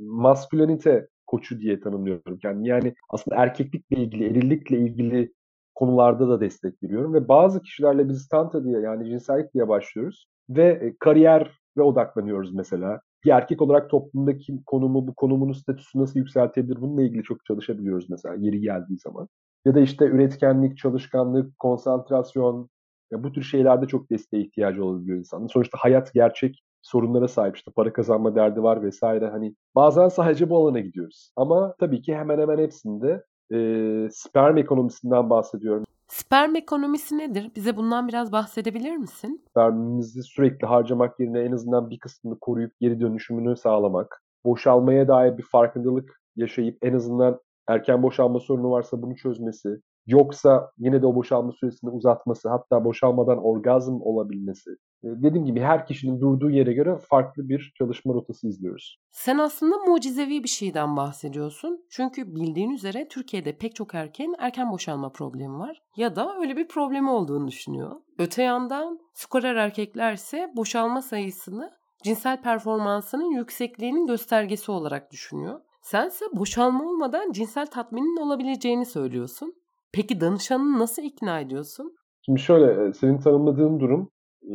maskülenite 0.00 1.08
koçu 1.26 1.60
diye 1.60 1.80
tanımlıyorum. 1.80 2.38
Yani, 2.42 2.68
yani 2.68 2.94
aslında 3.08 3.36
erkeklikle 3.36 3.96
ilgili, 3.96 4.24
erillikle 4.24 4.78
ilgili 4.78 5.32
konularda 5.74 6.28
da 6.28 6.40
destek 6.40 6.82
veriyorum. 6.82 7.14
Ve 7.14 7.28
bazı 7.28 7.62
kişilerle 7.62 8.08
biz 8.08 8.28
tantra 8.28 8.64
diye 8.64 8.80
yani 8.80 9.08
cinsellik 9.08 9.54
diye 9.54 9.68
başlıyoruz. 9.68 10.26
Ve 10.50 10.64
e, 10.64 10.96
kariyer 10.98 11.60
ve 11.76 11.82
odaklanıyoruz 11.82 12.54
mesela. 12.54 13.00
Bir 13.24 13.30
erkek 13.30 13.62
olarak 13.62 13.90
toplumdaki 13.90 14.64
konumu, 14.66 15.06
bu 15.06 15.14
konumunun 15.14 15.52
statüsü 15.52 15.98
nasıl 15.98 16.18
yükseltebilir 16.18 16.80
bununla 16.80 17.02
ilgili 17.02 17.22
çok 17.22 17.44
çalışabiliyoruz 17.44 18.10
mesela 18.10 18.34
yeri 18.38 18.60
geldiği 18.60 18.98
zaman. 18.98 19.28
Ya 19.64 19.74
da 19.74 19.80
işte 19.80 20.04
üretkenlik, 20.04 20.78
çalışkanlık, 20.78 21.58
konsantrasyon, 21.58 22.68
ya 23.10 23.24
bu 23.24 23.32
tür 23.32 23.42
şeylerde 23.42 23.86
çok 23.86 24.10
desteğe 24.10 24.42
ihtiyacı 24.42 24.84
olabiliyor 24.84 25.18
insanın. 25.18 25.46
Sonuçta 25.46 25.78
hayat 25.80 26.14
gerçek 26.14 26.62
sorunlara 26.82 27.28
sahip 27.28 27.56
işte 27.56 27.70
para 27.70 27.92
kazanma 27.92 28.34
derdi 28.34 28.62
var 28.62 28.82
vesaire 28.82 29.28
hani 29.28 29.54
bazen 29.74 30.08
sadece 30.08 30.50
bu 30.50 30.56
alana 30.56 30.80
gidiyoruz. 30.80 31.30
Ama 31.36 31.74
tabii 31.80 32.02
ki 32.02 32.14
hemen 32.14 32.38
hemen 32.38 32.58
hepsinde 32.58 33.24
e, 33.52 34.08
sperm 34.12 34.56
ekonomisinden 34.56 35.30
bahsediyorum. 35.30 35.84
Sperm 36.08 36.56
ekonomisi 36.56 37.18
nedir? 37.18 37.50
Bize 37.56 37.76
bundan 37.76 38.08
biraz 38.08 38.32
bahsedebilir 38.32 38.96
misin? 38.96 39.44
Spermimizi 39.50 40.22
sürekli 40.22 40.66
harcamak 40.66 41.20
yerine 41.20 41.40
en 41.40 41.52
azından 41.52 41.90
bir 41.90 41.98
kısmını 41.98 42.38
koruyup 42.38 42.72
geri 42.80 43.00
dönüşümünü 43.00 43.56
sağlamak. 43.56 44.22
Boşalmaya 44.44 45.08
dair 45.08 45.38
bir 45.38 45.42
farkındalık 45.42 46.20
yaşayıp 46.36 46.78
en 46.82 46.94
azından 46.94 47.40
erken 47.68 48.02
boşalma 48.02 48.40
sorunu 48.40 48.70
varsa 48.70 49.02
bunu 49.02 49.16
çözmesi. 49.16 49.80
Yoksa 50.06 50.70
yine 50.78 51.02
de 51.02 51.06
o 51.06 51.14
boşalma 51.14 51.52
süresini 51.52 51.90
uzatması, 51.90 52.48
hatta 52.48 52.84
boşalmadan 52.84 53.44
orgazm 53.44 54.00
olabilmesi. 54.00 54.70
E, 55.04 55.08
dediğim 55.08 55.46
gibi 55.46 55.60
her 55.60 55.86
kişinin 55.86 56.20
durduğu 56.20 56.50
yere 56.50 56.72
göre 56.72 56.98
farklı 57.08 57.48
bir 57.48 57.72
çalışma 57.78 58.14
rotası 58.14 58.48
izliyoruz. 58.48 58.98
Sen 59.10 59.38
aslında 59.38 59.78
mucizevi 59.78 60.42
bir 60.44 60.48
şeyden 60.48 60.96
bahsediyorsun. 60.96 61.84
Çünkü 61.90 62.34
bildiğin 62.34 62.70
üzere 62.70 63.08
Türkiye'de 63.08 63.56
pek 63.56 63.74
çok 63.74 63.94
erkeğin 63.94 64.34
erken 64.38 64.72
boşalma 64.72 65.12
problemi 65.12 65.58
var. 65.58 65.82
Ya 65.96 66.16
da 66.16 66.36
öyle 66.40 66.56
bir 66.56 66.68
problemi 66.68 67.10
olduğunu 67.10 67.48
düşünüyor. 67.48 67.90
Öte 68.18 68.42
yandan 68.42 68.98
skorer 69.14 69.54
erkekler 69.54 70.12
ise 70.12 70.52
boşalma 70.56 71.02
sayısını 71.02 71.70
cinsel 72.02 72.42
performansının 72.42 73.30
yüksekliğinin 73.30 74.06
göstergesi 74.06 74.72
olarak 74.72 75.12
düşünüyor. 75.12 75.60
Sense 75.82 76.24
boşalma 76.32 76.84
olmadan 76.84 77.32
cinsel 77.32 77.66
tatminin 77.66 78.16
olabileceğini 78.16 78.86
söylüyorsun. 78.86 79.54
Peki 79.92 80.20
danışanını 80.20 80.78
nasıl 80.78 81.02
ikna 81.02 81.40
ediyorsun? 81.40 81.96
Şimdi 82.26 82.40
şöyle, 82.40 82.88
e, 82.88 82.92
senin 82.92 83.18
tanımladığın 83.18 83.80
durum 83.80 84.10
e, 84.44 84.54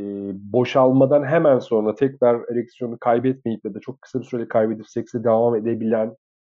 boşalmadan 0.54 1.24
hemen 1.24 1.60
sonra 1.60 1.96
tekrar 1.96 2.52
ereksiyonu 2.52 2.98
kaybetmeyip 3.00 3.66
ya 3.66 3.74
da 3.74 3.80
çok 3.80 4.02
kısa 4.02 4.20
bir 4.20 4.26
süre 4.26 4.48
kaybedip 4.48 4.90
sekse 4.90 5.24
devam 5.24 5.56
edebilen 5.56 6.16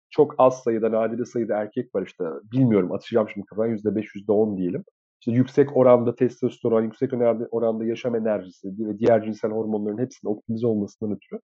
çok 0.10 0.36
az 0.38 0.64
sayıda, 0.64 0.92
nadide 0.92 1.26
sayıda 1.26 1.56
erkek 1.56 1.96
var 1.96 2.06
işte. 2.08 2.24
Bilmiyorum, 2.52 2.92
atacağım 2.92 3.30
şimdi 3.34 3.46
kafaya 3.46 3.74
%5, 3.74 4.16
%10 4.16 4.58
diyelim. 4.58 4.84
İşte 5.22 5.32
yüksek 5.32 5.78
oranda 5.78 6.16
testosteron, 6.16 6.82
yüksek 6.82 7.14
oranda 7.52 7.86
yaşam 7.86 8.16
enerjisi 8.16 8.68
ve 8.68 9.00
diğer 9.00 9.24
cinsel 9.24 9.52
hormonların 9.52 9.98
hepsinin 9.98 10.32
optimize 10.32 10.68
olmasından 10.68 11.16
ötürü 11.16 11.40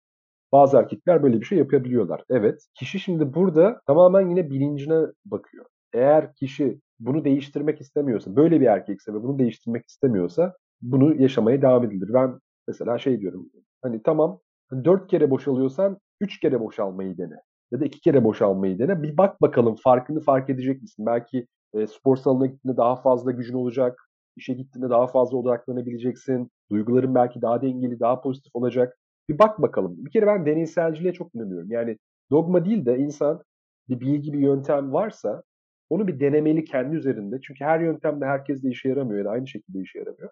bazı 0.52 0.76
erkekler 0.76 1.22
böyle 1.22 1.40
bir 1.40 1.44
şey 1.44 1.58
yapabiliyorlar. 1.58 2.24
Evet. 2.30 2.66
Kişi 2.74 3.00
şimdi 3.00 3.34
burada 3.34 3.80
tamamen 3.86 4.30
yine 4.30 4.50
bilincine 4.50 5.00
bakıyor. 5.24 5.64
Eğer 5.92 6.34
kişi 6.34 6.80
bunu 7.06 7.24
değiştirmek 7.24 7.80
istemiyorsa, 7.80 8.36
böyle 8.36 8.60
bir 8.60 8.66
erkekse 8.66 9.14
ve 9.14 9.22
bunu 9.22 9.38
değiştirmek 9.38 9.86
istemiyorsa 9.86 10.54
bunu 10.82 11.22
yaşamaya 11.22 11.62
devam 11.62 11.84
edilir. 11.84 12.10
Ben 12.14 12.38
mesela 12.68 12.98
şey 12.98 13.20
diyorum. 13.20 13.50
Hani 13.82 14.02
tamam 14.02 14.40
dört 14.84 15.10
kere 15.10 15.30
boşalıyorsan 15.30 15.98
üç 16.20 16.40
kere 16.40 16.60
boşalmayı 16.60 17.18
dene. 17.18 17.34
Ya 17.72 17.80
da 17.80 17.84
iki 17.84 18.00
kere 18.00 18.24
boşalmayı 18.24 18.78
dene. 18.78 19.02
Bir 19.02 19.16
bak 19.16 19.42
bakalım 19.42 19.76
farkını 19.84 20.20
fark 20.20 20.50
edecek 20.50 20.82
misin? 20.82 21.06
Belki 21.06 21.46
e, 21.74 21.86
spor 21.86 22.16
salonuna 22.16 22.46
gittiğinde 22.46 22.76
daha 22.76 22.96
fazla 22.96 23.30
gücün 23.30 23.54
olacak. 23.54 23.98
İşe 24.36 24.54
gittiğinde 24.54 24.90
daha 24.90 25.06
fazla 25.06 25.36
odaklanabileceksin. 25.36 26.50
Duyguların 26.70 27.14
belki 27.14 27.42
daha 27.42 27.62
dengeli, 27.62 28.00
daha 28.00 28.20
pozitif 28.20 28.56
olacak. 28.56 28.98
Bir 29.28 29.38
bak 29.38 29.62
bakalım. 29.62 29.94
Bir 29.98 30.10
kere 30.10 30.26
ben 30.26 30.46
deneyselciliğe 30.46 31.12
çok 31.12 31.34
inanıyorum. 31.34 31.70
Yani 31.70 31.98
dogma 32.30 32.64
değil 32.64 32.86
de 32.86 32.98
insan 32.98 33.42
bir 33.88 34.00
bilgi, 34.00 34.32
bir 34.32 34.38
yöntem 34.38 34.92
varsa 34.92 35.42
onu 35.90 36.08
bir 36.08 36.20
denemeli 36.20 36.64
kendi 36.64 36.96
üzerinde. 36.96 37.40
Çünkü 37.40 37.64
her 37.64 37.80
yöntem 37.80 38.20
de 38.20 38.24
herkes 38.24 38.62
de 38.62 38.68
işe 38.68 38.88
yaramıyor 38.88 39.18
ya 39.18 39.24
da 39.24 39.30
aynı 39.30 39.48
şekilde 39.48 39.80
işe 39.80 39.98
yaramıyor. 39.98 40.30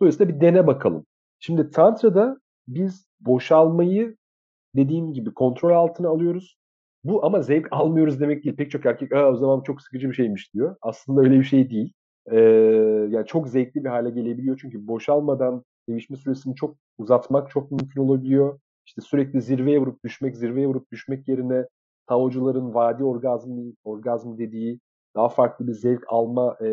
Dolayısıyla 0.00 0.34
bir 0.34 0.40
dene 0.40 0.66
bakalım. 0.66 1.06
Şimdi 1.38 1.70
Tantra'da 1.70 2.40
biz 2.68 3.06
boşalmayı 3.20 4.16
dediğim 4.76 5.12
gibi 5.12 5.34
kontrol 5.34 5.70
altına 5.70 6.08
alıyoruz. 6.08 6.58
Bu 7.04 7.24
ama 7.26 7.42
zevk 7.42 7.68
almıyoruz 7.70 8.20
demek 8.20 8.44
değil. 8.44 8.56
Pek 8.56 8.70
çok 8.70 8.86
erkek 8.86 9.12
o 9.12 9.36
zaman 9.36 9.62
çok 9.62 9.82
sıkıcı 9.82 10.08
bir 10.10 10.14
şeymiş 10.14 10.54
diyor. 10.54 10.76
Aslında 10.82 11.20
öyle 11.20 11.38
bir 11.38 11.44
şey 11.44 11.70
değil. 11.70 11.92
Ee, 12.30 12.40
yani 13.10 13.26
çok 13.26 13.48
zevkli 13.48 13.84
bir 13.84 13.88
hale 13.88 14.10
gelebiliyor. 14.10 14.58
Çünkü 14.60 14.86
boşalmadan 14.86 15.64
değişme 15.88 16.16
süresini 16.16 16.54
çok 16.54 16.76
uzatmak 16.98 17.50
çok 17.50 17.70
mümkün 17.70 18.00
olabiliyor. 18.00 18.60
İşte 18.86 19.02
sürekli 19.02 19.42
zirveye 19.42 19.78
vurup 19.78 20.04
düşmek, 20.04 20.36
zirveye 20.36 20.66
vurup 20.66 20.92
düşmek 20.92 21.28
yerine 21.28 21.66
taocuların 22.06 22.74
vadi 22.74 23.04
orgazmı, 23.04 23.72
orgazmı 23.84 24.38
dediği 24.38 24.80
daha 25.16 25.28
farklı 25.28 25.66
bir 25.66 25.72
zevk 25.72 26.04
alma 26.08 26.56
e, 26.64 26.68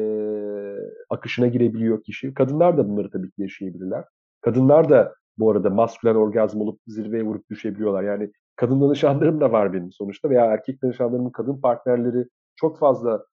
akışına 1.10 1.48
girebiliyor 1.48 2.04
kişi. 2.04 2.34
Kadınlar 2.34 2.78
da 2.78 2.90
bunları 2.90 3.10
tabii 3.12 3.32
ki 3.32 3.42
yaşayabilirler. 3.42 4.06
Kadınlar 4.42 4.90
da 4.90 5.16
bu 5.38 5.52
arada 5.52 5.70
maskülen 5.70 6.16
orgazm 6.16 6.62
olup 6.62 6.80
zirveye 6.88 7.24
vurup 7.24 7.50
düşebiliyorlar. 7.50 8.04
Yani 8.04 8.32
kadın 8.56 8.82
danışanlarım 8.82 9.42
da 9.42 9.52
var 9.52 9.74
benim 9.74 9.92
sonuçta 9.92 10.30
veya 10.30 10.46
erkek 10.46 10.84
danışanlarımın 10.84 11.30
kadın 11.30 11.62
partnerleri 11.62 12.28
çok 12.56 12.80
fazla 12.80 13.26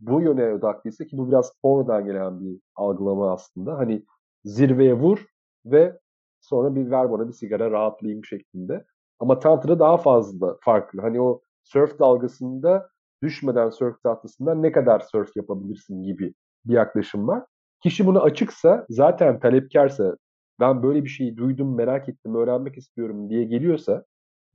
bu 0.00 0.20
yöne 0.20 0.52
odaklıysa 0.54 1.04
ki 1.04 1.18
bu 1.18 1.28
biraz 1.28 1.52
sonradan 1.62 2.04
gelen 2.04 2.40
bir 2.40 2.60
algılama 2.76 3.32
aslında. 3.32 3.78
Hani 3.78 4.04
zirveye 4.44 4.94
vur 4.94 5.26
ve 5.64 5.98
sonra 6.40 6.74
bir 6.74 6.90
ver 6.90 7.12
bana 7.12 7.28
bir 7.28 7.32
sigara 7.32 7.70
rahatlayayım 7.70 8.24
şeklinde. 8.24 8.84
Ama 9.18 9.38
Tantra 9.38 9.78
daha 9.78 9.96
fazla 9.96 10.56
farklı. 10.60 11.00
Hani 11.00 11.20
o 11.20 11.40
surf 11.62 11.98
dalgasında 11.98 12.88
düşmeden 13.22 13.70
surf 13.70 14.02
tahtasından 14.02 14.62
ne 14.62 14.72
kadar 14.72 15.00
surf 15.00 15.36
yapabilirsin 15.36 16.02
gibi 16.02 16.34
bir 16.64 16.74
yaklaşım 16.74 17.28
var. 17.28 17.44
Kişi 17.82 18.06
buna 18.06 18.20
açıksa, 18.20 18.86
zaten 18.88 19.40
talepkarsa, 19.40 20.16
ben 20.60 20.82
böyle 20.82 21.04
bir 21.04 21.08
şeyi 21.08 21.36
duydum, 21.36 21.76
merak 21.76 22.08
ettim, 22.08 22.34
öğrenmek 22.34 22.78
istiyorum 22.78 23.30
diye 23.30 23.44
geliyorsa 23.44 24.04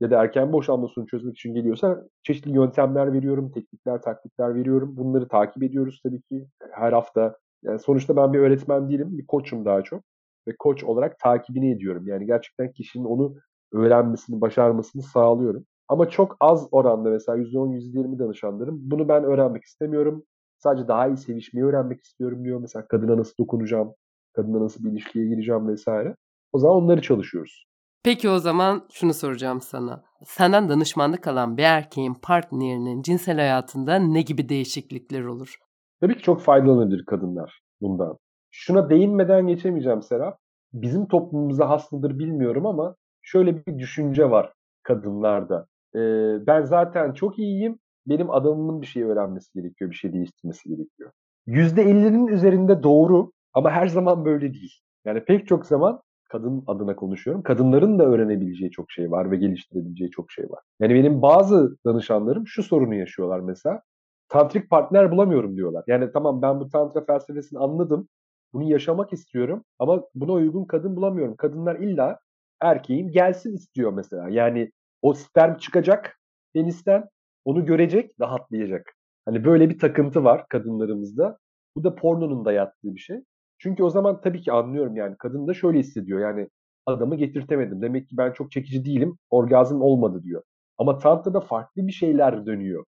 ya 0.00 0.10
da 0.10 0.22
erken 0.22 0.52
boşanmasını 0.52 1.06
çözmek 1.06 1.34
için 1.34 1.54
geliyorsa 1.54 2.04
çeşitli 2.22 2.50
yöntemler 2.50 3.12
veriyorum, 3.12 3.50
teknikler, 3.50 4.02
taktikler 4.02 4.54
veriyorum. 4.54 4.96
Bunları 4.96 5.28
takip 5.28 5.62
ediyoruz 5.62 6.00
tabii 6.04 6.22
ki 6.22 6.46
her 6.72 6.92
hafta. 6.92 7.36
Yani 7.62 7.78
sonuçta 7.78 8.16
ben 8.16 8.32
bir 8.32 8.38
öğretmen 8.38 8.90
değilim, 8.90 9.18
bir 9.18 9.26
koçum 9.26 9.64
daha 9.64 9.82
çok. 9.82 10.02
Ve 10.48 10.56
koç 10.58 10.84
olarak 10.84 11.18
takibini 11.18 11.72
ediyorum. 11.72 12.06
Yani 12.06 12.26
gerçekten 12.26 12.72
kişinin 12.72 13.04
onu 13.04 13.34
öğrenmesini, 13.72 14.40
başarmasını 14.40 15.02
sağlıyorum. 15.02 15.64
Ama 15.88 16.08
çok 16.08 16.36
az 16.40 16.68
oranda 16.70 17.10
mesela 17.10 17.38
%10, 17.38 17.72
%20 17.72 18.18
danışanlarım 18.18 18.78
bunu 18.80 19.08
ben 19.08 19.24
öğrenmek 19.24 19.64
istemiyorum. 19.64 20.22
Sadece 20.58 20.88
daha 20.88 21.08
iyi 21.08 21.16
sevişmeyi 21.16 21.66
öğrenmek 21.66 22.04
istiyorum 22.04 22.44
diyor. 22.44 22.60
Mesela 22.60 22.86
kadına 22.88 23.16
nasıl 23.16 23.34
dokunacağım, 23.38 23.94
kadına 24.32 24.60
nasıl 24.64 24.84
bir 24.84 24.90
ilişkiye 24.90 25.26
gireceğim 25.26 25.68
vesaire. 25.68 26.16
O 26.52 26.58
zaman 26.58 26.76
onları 26.76 27.02
çalışıyoruz. 27.02 27.64
Peki 28.04 28.28
o 28.28 28.38
zaman 28.38 28.86
şunu 28.92 29.14
soracağım 29.14 29.60
sana. 29.60 30.04
Senden 30.24 30.68
danışmanlık 30.68 31.26
alan 31.26 31.56
bir 31.56 31.62
erkeğin 31.62 32.14
partnerinin 32.14 33.02
cinsel 33.02 33.36
hayatında 33.36 33.96
ne 33.96 34.22
gibi 34.22 34.48
değişiklikler 34.48 35.24
olur? 35.24 35.58
Tabii 36.00 36.16
ki 36.16 36.22
çok 36.22 36.40
faydalanabilir 36.40 37.04
kadınlar 37.06 37.60
bundan. 37.80 38.18
Şuna 38.50 38.90
değinmeden 38.90 39.46
geçemeyeceğim 39.46 40.02
Serap. 40.02 40.38
Bizim 40.72 41.08
toplumumuza 41.08 41.68
has 41.68 41.92
mıdır 41.92 42.18
bilmiyorum 42.18 42.66
ama 42.66 42.96
şöyle 43.22 43.66
bir 43.66 43.78
düşünce 43.78 44.30
var 44.30 44.52
kadınlarda. 44.82 45.66
Ee, 45.94 46.46
ben 46.46 46.62
zaten 46.62 47.12
çok 47.12 47.38
iyiyim. 47.38 47.78
Benim 48.06 48.30
adamımın 48.30 48.82
bir 48.82 48.86
şey 48.86 49.02
öğrenmesi 49.02 49.52
gerekiyor, 49.54 49.90
bir 49.90 49.96
şey 49.96 50.12
değiştirmesi 50.12 50.68
gerekiyor. 50.68 51.10
%50'nin 51.46 52.26
üzerinde 52.26 52.82
doğru 52.82 53.32
ama 53.54 53.70
her 53.70 53.86
zaman 53.86 54.24
böyle 54.24 54.54
değil. 54.54 54.72
Yani 55.04 55.24
pek 55.24 55.46
çok 55.48 55.66
zaman 55.66 56.02
kadın 56.30 56.64
adına 56.66 56.96
konuşuyorum. 56.96 57.42
Kadınların 57.42 57.98
da 57.98 58.04
öğrenebileceği 58.04 58.70
çok 58.70 58.90
şey 58.90 59.10
var 59.10 59.30
ve 59.30 59.36
geliştirebileceği 59.36 60.10
çok 60.10 60.30
şey 60.30 60.50
var. 60.50 60.60
Yani 60.80 60.94
benim 60.94 61.22
bazı 61.22 61.76
danışanlarım 61.86 62.46
şu 62.46 62.62
sorunu 62.62 62.94
yaşıyorlar 62.94 63.40
mesela. 63.40 63.82
Tantrik 64.28 64.70
partner 64.70 65.10
bulamıyorum 65.10 65.56
diyorlar. 65.56 65.84
Yani 65.86 66.12
tamam 66.12 66.42
ben 66.42 66.60
bu 66.60 66.68
tantra 66.70 67.04
felsefesini 67.04 67.58
anladım. 67.58 68.08
Bunu 68.52 68.70
yaşamak 68.70 69.12
istiyorum 69.12 69.64
ama 69.78 70.02
buna 70.14 70.32
uygun 70.32 70.64
kadın 70.64 70.96
bulamıyorum. 70.96 71.36
Kadınlar 71.36 71.76
illa 71.76 72.18
erkeğin 72.60 73.10
gelsin 73.12 73.54
istiyor 73.54 73.92
mesela. 73.92 74.28
Yani 74.28 74.72
o 75.02 75.14
sperm 75.14 75.56
çıkacak 75.58 76.20
penisten, 76.54 77.08
onu 77.44 77.66
görecek, 77.66 78.20
rahatlayacak. 78.20 78.92
Hani 79.24 79.44
böyle 79.44 79.70
bir 79.70 79.78
takıntı 79.78 80.24
var 80.24 80.48
kadınlarımızda. 80.48 81.38
Bu 81.76 81.84
da 81.84 81.94
pornonun 81.94 82.44
da 82.44 82.52
yattığı 82.52 82.94
bir 82.94 83.00
şey. 83.00 83.20
Çünkü 83.58 83.82
o 83.82 83.90
zaman 83.90 84.20
tabii 84.20 84.40
ki 84.40 84.52
anlıyorum 84.52 84.96
yani 84.96 85.16
kadın 85.18 85.46
da 85.46 85.54
şöyle 85.54 85.78
hissediyor 85.78 86.20
yani 86.20 86.48
adamı 86.86 87.16
getirtemedim. 87.16 87.82
Demek 87.82 88.08
ki 88.08 88.16
ben 88.16 88.32
çok 88.32 88.50
çekici 88.50 88.84
değilim. 88.84 89.18
Orgazm 89.30 89.82
olmadı 89.82 90.22
diyor. 90.22 90.42
Ama 90.78 90.98
Tantra'da 90.98 91.40
farklı 91.40 91.86
bir 91.86 91.92
şeyler 91.92 92.46
dönüyor. 92.46 92.84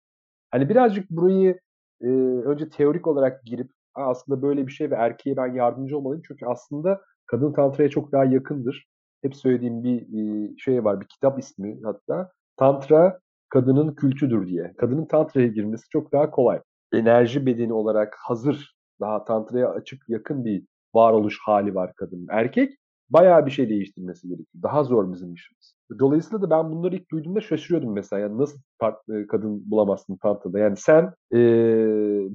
Hani 0.51 0.69
birazcık 0.69 1.11
burayı 1.11 1.59
e, 2.03 2.07
önce 2.45 2.69
teorik 2.69 3.07
olarak 3.07 3.45
girip 3.45 3.71
aslında 3.95 4.43
böyle 4.43 4.67
bir 4.67 4.73
şey 4.73 4.91
ve 4.91 4.95
erkeğe 4.95 5.37
ben 5.37 5.55
yardımcı 5.55 5.99
olmalıyım. 5.99 6.23
Çünkü 6.29 6.47
aslında 6.47 7.01
kadın 7.27 7.53
Tantra'ya 7.53 7.91
çok 7.91 8.13
daha 8.13 8.25
yakındır. 8.25 8.90
Hep 9.23 9.37
söylediğim 9.37 9.85
bir 9.85 10.01
e, 10.01 10.57
şey 10.59 10.85
var, 10.85 11.01
bir 11.01 11.07
kitap 11.07 11.39
ismi 11.39 11.81
hatta. 11.85 12.33
Tantra 12.57 13.21
kadının 13.49 13.95
kültüdür 13.95 14.49
diye. 14.49 14.75
Kadının 14.79 15.05
Tantra'ya 15.05 15.49
girmesi 15.49 15.89
çok 15.89 16.13
daha 16.13 16.31
kolay. 16.31 16.61
Enerji 16.93 17.47
bedeni 17.47 17.73
olarak 17.73 18.17
hazır 18.19 18.75
daha 19.01 19.25
tantraya 19.25 19.71
açık, 19.71 20.09
yakın 20.09 20.45
bir 20.45 20.65
varoluş 20.95 21.39
hali 21.45 21.75
var 21.75 21.95
kadının. 21.95 22.27
Erkek 22.31 22.73
bayağı 23.11 23.47
bir 23.47 23.51
şey 23.51 23.69
değiştirmesi 23.69 24.29
gerekiyor. 24.29 24.63
Daha 24.63 24.85
zor 24.85 25.13
bizim 25.13 25.35
işimiz. 25.35 25.80
Dolayısıyla 25.99 26.43
da 26.43 26.51
ben 26.51 26.73
bunları 26.73 26.97
ilk 26.97 27.11
duyduğumda 27.11 27.41
şaşırıyordum 27.41 27.93
mesela. 27.93 28.21
Yani 28.21 28.39
nasıl 28.39 28.59
part- 28.81 29.27
kadın 29.29 29.71
bulamazsın 29.71 30.17
tantrada? 30.17 30.59
Yani 30.59 30.77
sen 30.77 31.05
e, 31.33 31.39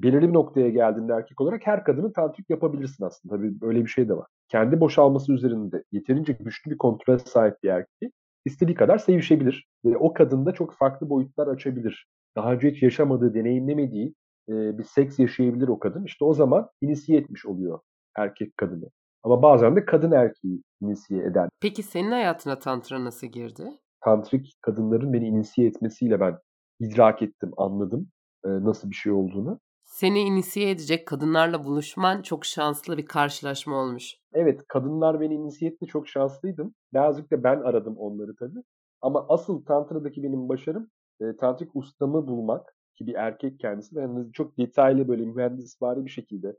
belirli 0.03 0.29
bir 0.29 0.33
noktaya 0.33 0.69
geldiğinde 0.69 1.13
erkek 1.13 1.41
olarak 1.41 1.67
her 1.67 1.83
kadını 1.83 2.13
tantrik 2.13 2.49
yapabilirsin 2.49 3.05
aslında. 3.05 3.35
Tabii 3.35 3.53
öyle 3.61 3.81
bir 3.81 3.89
şey 3.89 4.09
de 4.09 4.17
var. 4.17 4.27
Kendi 4.49 4.79
boşalması 4.79 5.33
üzerinde 5.33 5.83
yeterince 5.91 6.33
güçlü 6.33 6.71
bir 6.71 6.77
kontrole 6.77 7.19
sahip 7.19 7.63
bir 7.63 7.69
erkek 7.69 8.11
istediği 8.45 8.75
kadar 8.75 8.97
sevişebilir. 8.97 9.67
Ve 9.85 9.97
o 9.97 10.13
kadında 10.13 10.51
çok 10.51 10.73
farklı 10.73 11.09
boyutlar 11.09 11.47
açabilir. 11.47 12.07
Daha 12.35 12.53
önce 12.53 12.71
hiç 12.71 12.83
yaşamadığı, 12.83 13.33
deneyimlemediği 13.33 14.13
e, 14.49 14.77
bir 14.77 14.83
seks 14.83 15.19
yaşayabilir 15.19 15.67
o 15.67 15.79
kadın. 15.79 16.03
İşte 16.03 16.25
o 16.25 16.33
zaman 16.33 16.69
inisiye 16.81 17.19
etmiş 17.19 17.45
oluyor 17.45 17.79
erkek 18.17 18.57
kadını. 18.57 18.89
Ama 19.25 19.41
bazen 19.41 19.75
de 19.75 19.85
kadın 19.85 20.11
erkeği 20.11 20.61
inisiye 20.81 21.23
eder. 21.23 21.49
Peki 21.61 21.83
senin 21.83 22.11
hayatına 22.11 22.59
tantra 22.59 23.03
nasıl 23.03 23.27
girdi? 23.27 23.69
Tantrik 24.01 24.57
kadınların 24.61 25.13
beni 25.13 25.27
inisiye 25.27 25.67
etmesiyle 25.67 26.19
ben 26.19 26.37
idrak 26.79 27.21
ettim, 27.21 27.51
anladım 27.57 28.07
e, 28.45 28.49
nasıl 28.49 28.89
bir 28.89 28.95
şey 28.95 29.11
olduğunu. 29.11 29.59
Seni 29.83 30.19
inisiye 30.19 30.69
edecek 30.69 31.07
kadınlarla 31.07 31.63
buluşman 31.63 32.21
çok 32.21 32.45
şanslı 32.45 32.97
bir 32.97 33.05
karşılaşma 33.05 33.75
olmuş. 33.75 34.15
Evet, 34.33 34.61
kadınlar 34.67 35.19
beni 35.19 35.33
inisiye 35.33 35.71
etti, 35.71 35.85
çok 35.85 36.07
şanslıydım. 36.07 36.73
Birazcık 36.93 37.31
da 37.31 37.43
ben 37.43 37.61
aradım 37.61 37.97
onları 37.97 38.35
tabii. 38.35 38.63
Ama 39.01 39.25
asıl 39.29 39.65
tantradaki 39.65 40.23
benim 40.23 40.49
başarım 40.49 40.89
e, 41.21 41.35
tantrik 41.35 41.75
ustamı 41.75 42.27
bulmak 42.27 42.75
ki 42.95 43.07
bir 43.07 43.13
erkek 43.13 43.59
kendisi 43.59 43.95
ve 43.95 44.01
yani 44.01 44.31
çok 44.33 44.57
detaylı 44.57 45.07
böyle 45.07 45.25
mühendisvari 45.25 46.05
bir 46.05 46.11
şekilde 46.11 46.55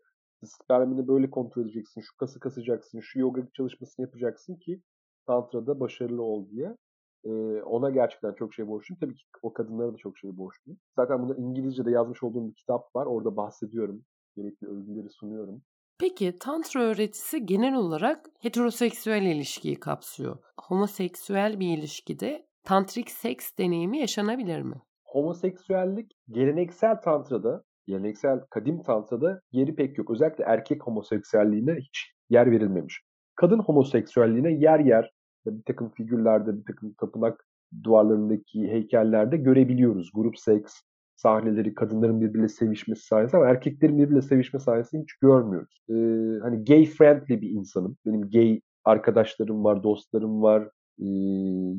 spermini 0.46 1.08
böyle 1.08 1.30
kontrol 1.30 1.62
edeceksin, 1.62 2.00
şu 2.00 2.16
kası 2.16 2.40
kasacaksın, 2.40 3.00
şu 3.00 3.20
yoga 3.20 3.42
çalışmasını 3.56 4.04
yapacaksın 4.06 4.56
ki 4.56 4.82
tantrada 5.26 5.80
başarılı 5.80 6.22
ol 6.22 6.50
diye. 6.50 6.76
Ee, 7.24 7.62
ona 7.62 7.90
gerçekten 7.90 8.32
çok 8.32 8.54
şey 8.54 8.66
borçluyum. 8.66 8.98
Tabii 9.00 9.14
ki 9.14 9.22
o 9.42 9.52
kadınlara 9.52 9.92
da 9.92 9.96
çok 9.96 10.18
şey 10.18 10.36
borçluyum. 10.36 10.80
Zaten 10.96 11.22
bunu 11.22 11.36
İngilizce'de 11.38 11.90
yazmış 11.90 12.22
olduğum 12.22 12.48
bir 12.48 12.54
kitap 12.54 12.96
var. 12.96 13.06
Orada 13.06 13.36
bahsediyorum. 13.36 14.04
Gerekli 14.36 14.68
övgüleri 14.68 15.10
sunuyorum. 15.10 15.62
Peki 15.98 16.36
tantra 16.40 16.82
öğretisi 16.82 17.46
genel 17.46 17.74
olarak 17.74 18.26
heteroseksüel 18.40 19.22
ilişkiyi 19.22 19.80
kapsıyor. 19.80 20.38
Homoseksüel 20.60 21.60
bir 21.60 21.78
ilişkide 21.78 22.46
tantrik 22.64 23.10
seks 23.10 23.56
deneyimi 23.58 23.98
yaşanabilir 23.98 24.62
mi? 24.62 24.82
Homoseksüellik 25.04 26.12
geleneksel 26.28 27.00
tantrada, 27.00 27.64
geleneksel 27.86 28.40
kadim 28.50 28.82
tantrada 28.82 29.40
yeri 29.52 29.74
pek 29.74 29.98
yok. 29.98 30.10
Özellikle 30.10 30.44
erkek 30.44 30.82
homoseksüelliğine 30.82 31.74
hiç 31.74 32.12
yer 32.30 32.50
verilmemiş. 32.50 33.02
Kadın 33.36 33.58
homoseksüelliğine 33.58 34.52
yer 34.52 34.78
yer 34.80 35.10
bir 35.46 35.62
takım 35.62 35.90
figürlerde, 35.90 36.58
bir 36.58 36.64
takım 36.64 36.92
tapınak 36.92 37.46
duvarlarındaki 37.84 38.68
heykellerde 38.68 39.36
görebiliyoruz. 39.36 40.10
Grup 40.14 40.38
seks 40.38 40.74
sahneleri, 41.16 41.74
kadınların 41.74 42.20
birbiriyle 42.20 42.48
sevişmesi 42.48 43.06
sayesinde 43.06 43.36
ama 43.36 43.50
erkeklerin 43.50 43.98
birbiriyle 43.98 44.22
sevişme 44.22 44.60
sayesinde 44.60 45.02
hiç 45.02 45.12
görmüyoruz. 45.12 45.82
Ee, 45.88 45.94
hani 46.42 46.64
gay 46.64 46.84
friendly 46.84 47.40
bir 47.40 47.50
insanım. 47.50 47.96
Benim 48.06 48.30
gay 48.30 48.60
arkadaşlarım 48.84 49.64
var, 49.64 49.82
dostlarım 49.82 50.42
var. 50.42 50.62
Ee, 50.98 51.04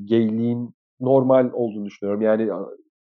gayliğin 0.09 0.73
normal 0.99 1.49
olduğunu 1.53 1.85
düşünüyorum. 1.85 2.21
Yani 2.21 2.49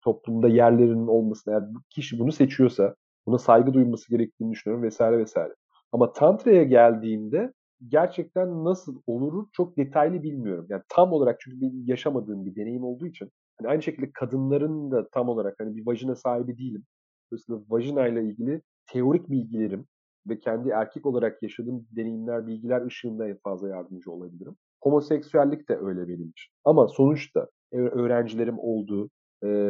toplumda 0.02 0.48
yerlerinin 0.48 1.08
olmasına, 1.08 1.54
eğer 1.54 1.64
kişi 1.90 2.20
bunu 2.20 2.32
seçiyorsa 2.32 2.96
buna 3.26 3.38
saygı 3.38 3.74
duyulması 3.74 4.10
gerektiğini 4.10 4.52
düşünüyorum 4.52 4.84
vesaire 4.84 5.18
vesaire. 5.18 5.54
Ama 5.92 6.14
Tantra'ya 6.14 6.64
geldiğimde 6.64 7.54
gerçekten 7.88 8.64
nasıl 8.64 9.02
olur 9.08 9.48
çok 9.52 9.78
detaylı 9.78 10.24
bilmiyorum. 10.24 10.66
Yani 10.70 10.84
tam 10.90 11.14
olarak 11.14 11.40
çünkü 11.40 11.62
bir 11.62 11.88
yaşamadığım 11.88 12.46
bir 12.46 12.56
deneyim 12.56 12.84
olduğu 12.84 13.08
için. 13.08 13.30
Hani 13.58 13.72
aynı 13.72 13.82
şekilde 13.82 14.12
kadınların 14.12 14.92
da 14.92 15.08
tam 15.10 15.30
olarak 15.30 15.56
hani 15.60 15.76
bir 15.76 15.86
vajina 15.86 16.16
sahibi 16.16 16.58
değilim. 16.58 16.84
Dolayısıyla 17.32 17.62
vajina 17.70 18.08
ile 18.08 18.24
ilgili 18.24 18.62
teorik 18.88 19.30
bilgilerim 19.30 19.86
ve 20.30 20.40
kendi 20.40 20.70
erkek 20.70 21.06
olarak 21.06 21.44
yaşadığım 21.44 21.88
deneyimler, 21.92 22.48
bilgiler 22.48 22.86
ışığında 22.86 23.28
en 23.30 23.38
fazla 23.38 23.70
yardımcı 23.70 24.12
olabilirim. 24.12 24.56
Homoseksüellik 24.82 25.70
de 25.70 25.78
öyle 25.78 26.08
benim 26.08 26.30
için. 26.30 26.54
Ama 26.66 26.88
sonuçta 26.88 27.48
öğrencilerim 27.72 28.60
oldu, 28.60 29.10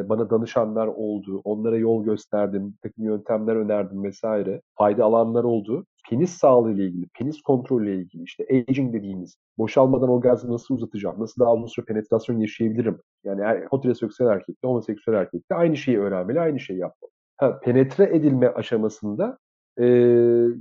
bana 0.10 0.30
danışanlar 0.30 0.88
oldu, 0.88 1.42
onlara 1.44 1.78
yol 1.78 2.04
gösterdim, 2.04 2.74
takım 2.84 3.06
yöntemler 3.06 3.56
önerdim 3.56 4.04
vesaire. 4.04 4.62
Fayda 4.78 5.06
alanlar 5.06 5.44
oldu. 5.44 5.86
Penis 6.10 6.32
sağlığı 6.32 6.72
ile 6.72 6.86
ilgili, 6.86 7.08
penis 7.20 7.42
kontrolü 7.42 7.90
ile 7.90 8.02
ilgili, 8.02 8.24
işte 8.24 8.46
aging 8.52 8.94
dediğimiz, 8.94 9.38
boşalmadan 9.58 10.10
orgazmı 10.10 10.54
nasıl 10.54 10.76
uzatacağım, 10.76 11.20
nasıl 11.20 11.42
daha 11.42 11.54
uzun 11.54 11.68
süre 11.68 11.86
penetrasyon 11.86 12.40
yaşayabilirim? 12.40 13.00
Yani 13.24 13.42
er, 13.42 13.68
heteroseksüel 13.72 14.28
erkekte, 14.28 14.68
homoseksüel 14.68 15.16
erkekte 15.16 15.56
aynı 15.56 15.78
şeyi 15.78 16.00
öğrenmeli, 16.00 16.40
aynı 16.40 16.60
şeyi 16.60 16.80
yapmalı. 16.80 17.12
Ha, 17.38 17.60
penetre 17.60 18.16
edilme 18.16 18.48
aşamasında 18.48 19.38
e, 19.78 19.86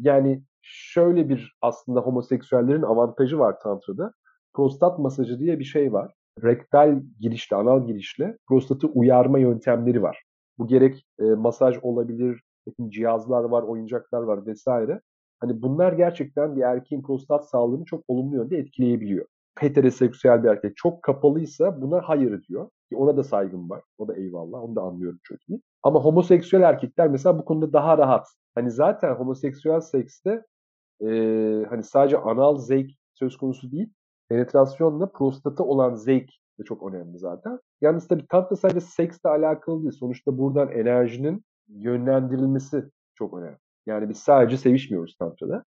yani 0.00 0.42
şöyle 0.62 1.28
bir 1.28 1.56
aslında 1.62 2.00
homoseksüellerin 2.00 2.82
avantajı 2.82 3.38
var 3.38 3.60
Tantra'da. 3.60 4.12
Prostat 4.54 4.98
masajı 4.98 5.38
diye 5.38 5.58
bir 5.58 5.64
şey 5.64 5.92
var 5.92 6.14
rektal 6.42 7.02
girişle, 7.20 7.56
anal 7.56 7.86
girişle 7.86 8.38
prostatı 8.48 8.86
uyarma 8.86 9.38
yöntemleri 9.38 10.02
var. 10.02 10.22
Bu 10.58 10.66
gerek 10.66 11.06
e, 11.18 11.24
masaj 11.24 11.78
olabilir, 11.82 12.42
cihazlar 12.88 13.44
var, 13.44 13.62
oyuncaklar 13.62 14.22
var 14.22 14.46
vesaire. 14.46 15.00
Hani 15.40 15.62
bunlar 15.62 15.92
gerçekten 15.92 16.56
bir 16.56 16.60
erkeğin 16.60 17.02
prostat 17.02 17.48
sağlığını 17.48 17.84
çok 17.84 18.04
olumlu 18.08 18.36
yönde 18.36 18.58
etkileyebiliyor. 18.58 19.26
Heteroseksüel 19.58 20.42
bir 20.42 20.48
erkek 20.48 20.76
çok 20.76 21.02
kapalıysa 21.02 21.82
buna 21.82 22.00
hayır 22.00 22.42
diyor. 22.42 22.68
Ki 22.88 22.96
ona 22.96 23.16
da 23.16 23.24
saygım 23.24 23.70
var. 23.70 23.82
O 23.98 24.08
da 24.08 24.14
eyvallah. 24.14 24.62
Onu 24.62 24.76
da 24.76 24.82
anlıyorum 24.82 25.18
çok 25.22 25.48
iyi. 25.48 25.62
Ama 25.82 26.00
homoseksüel 26.00 26.62
erkekler 26.62 27.08
mesela 27.08 27.38
bu 27.38 27.44
konuda 27.44 27.72
daha 27.72 27.98
rahat. 27.98 28.26
Hani 28.54 28.70
zaten 28.70 29.14
homoseksüel 29.14 29.80
sekste 29.80 30.42
e, 31.00 31.06
hani 31.68 31.82
sadece 31.82 32.18
anal 32.18 32.56
zevk 32.56 32.90
söz 33.14 33.36
konusu 33.36 33.72
değil 33.72 33.92
penetrasyonla 34.30 35.12
prostata 35.12 35.64
olan 35.64 35.94
zevk 35.94 36.30
de 36.58 36.64
çok 36.64 36.92
önemli 36.92 37.18
zaten. 37.18 37.58
Yalnız 37.80 38.08
tabii 38.08 38.26
tantra 38.26 38.56
sadece 38.56 38.80
seksle 38.80 39.30
alakalı 39.30 39.82
değil. 39.82 39.92
Sonuçta 39.92 40.38
buradan 40.38 40.72
enerjinin 40.72 41.44
yönlendirilmesi 41.68 42.84
çok 43.14 43.38
önemli. 43.38 43.58
Yani 43.86 44.08
biz 44.08 44.18
sadece 44.18 44.56
sevişmiyoruz 44.56 45.16
tantrada. 45.16 45.64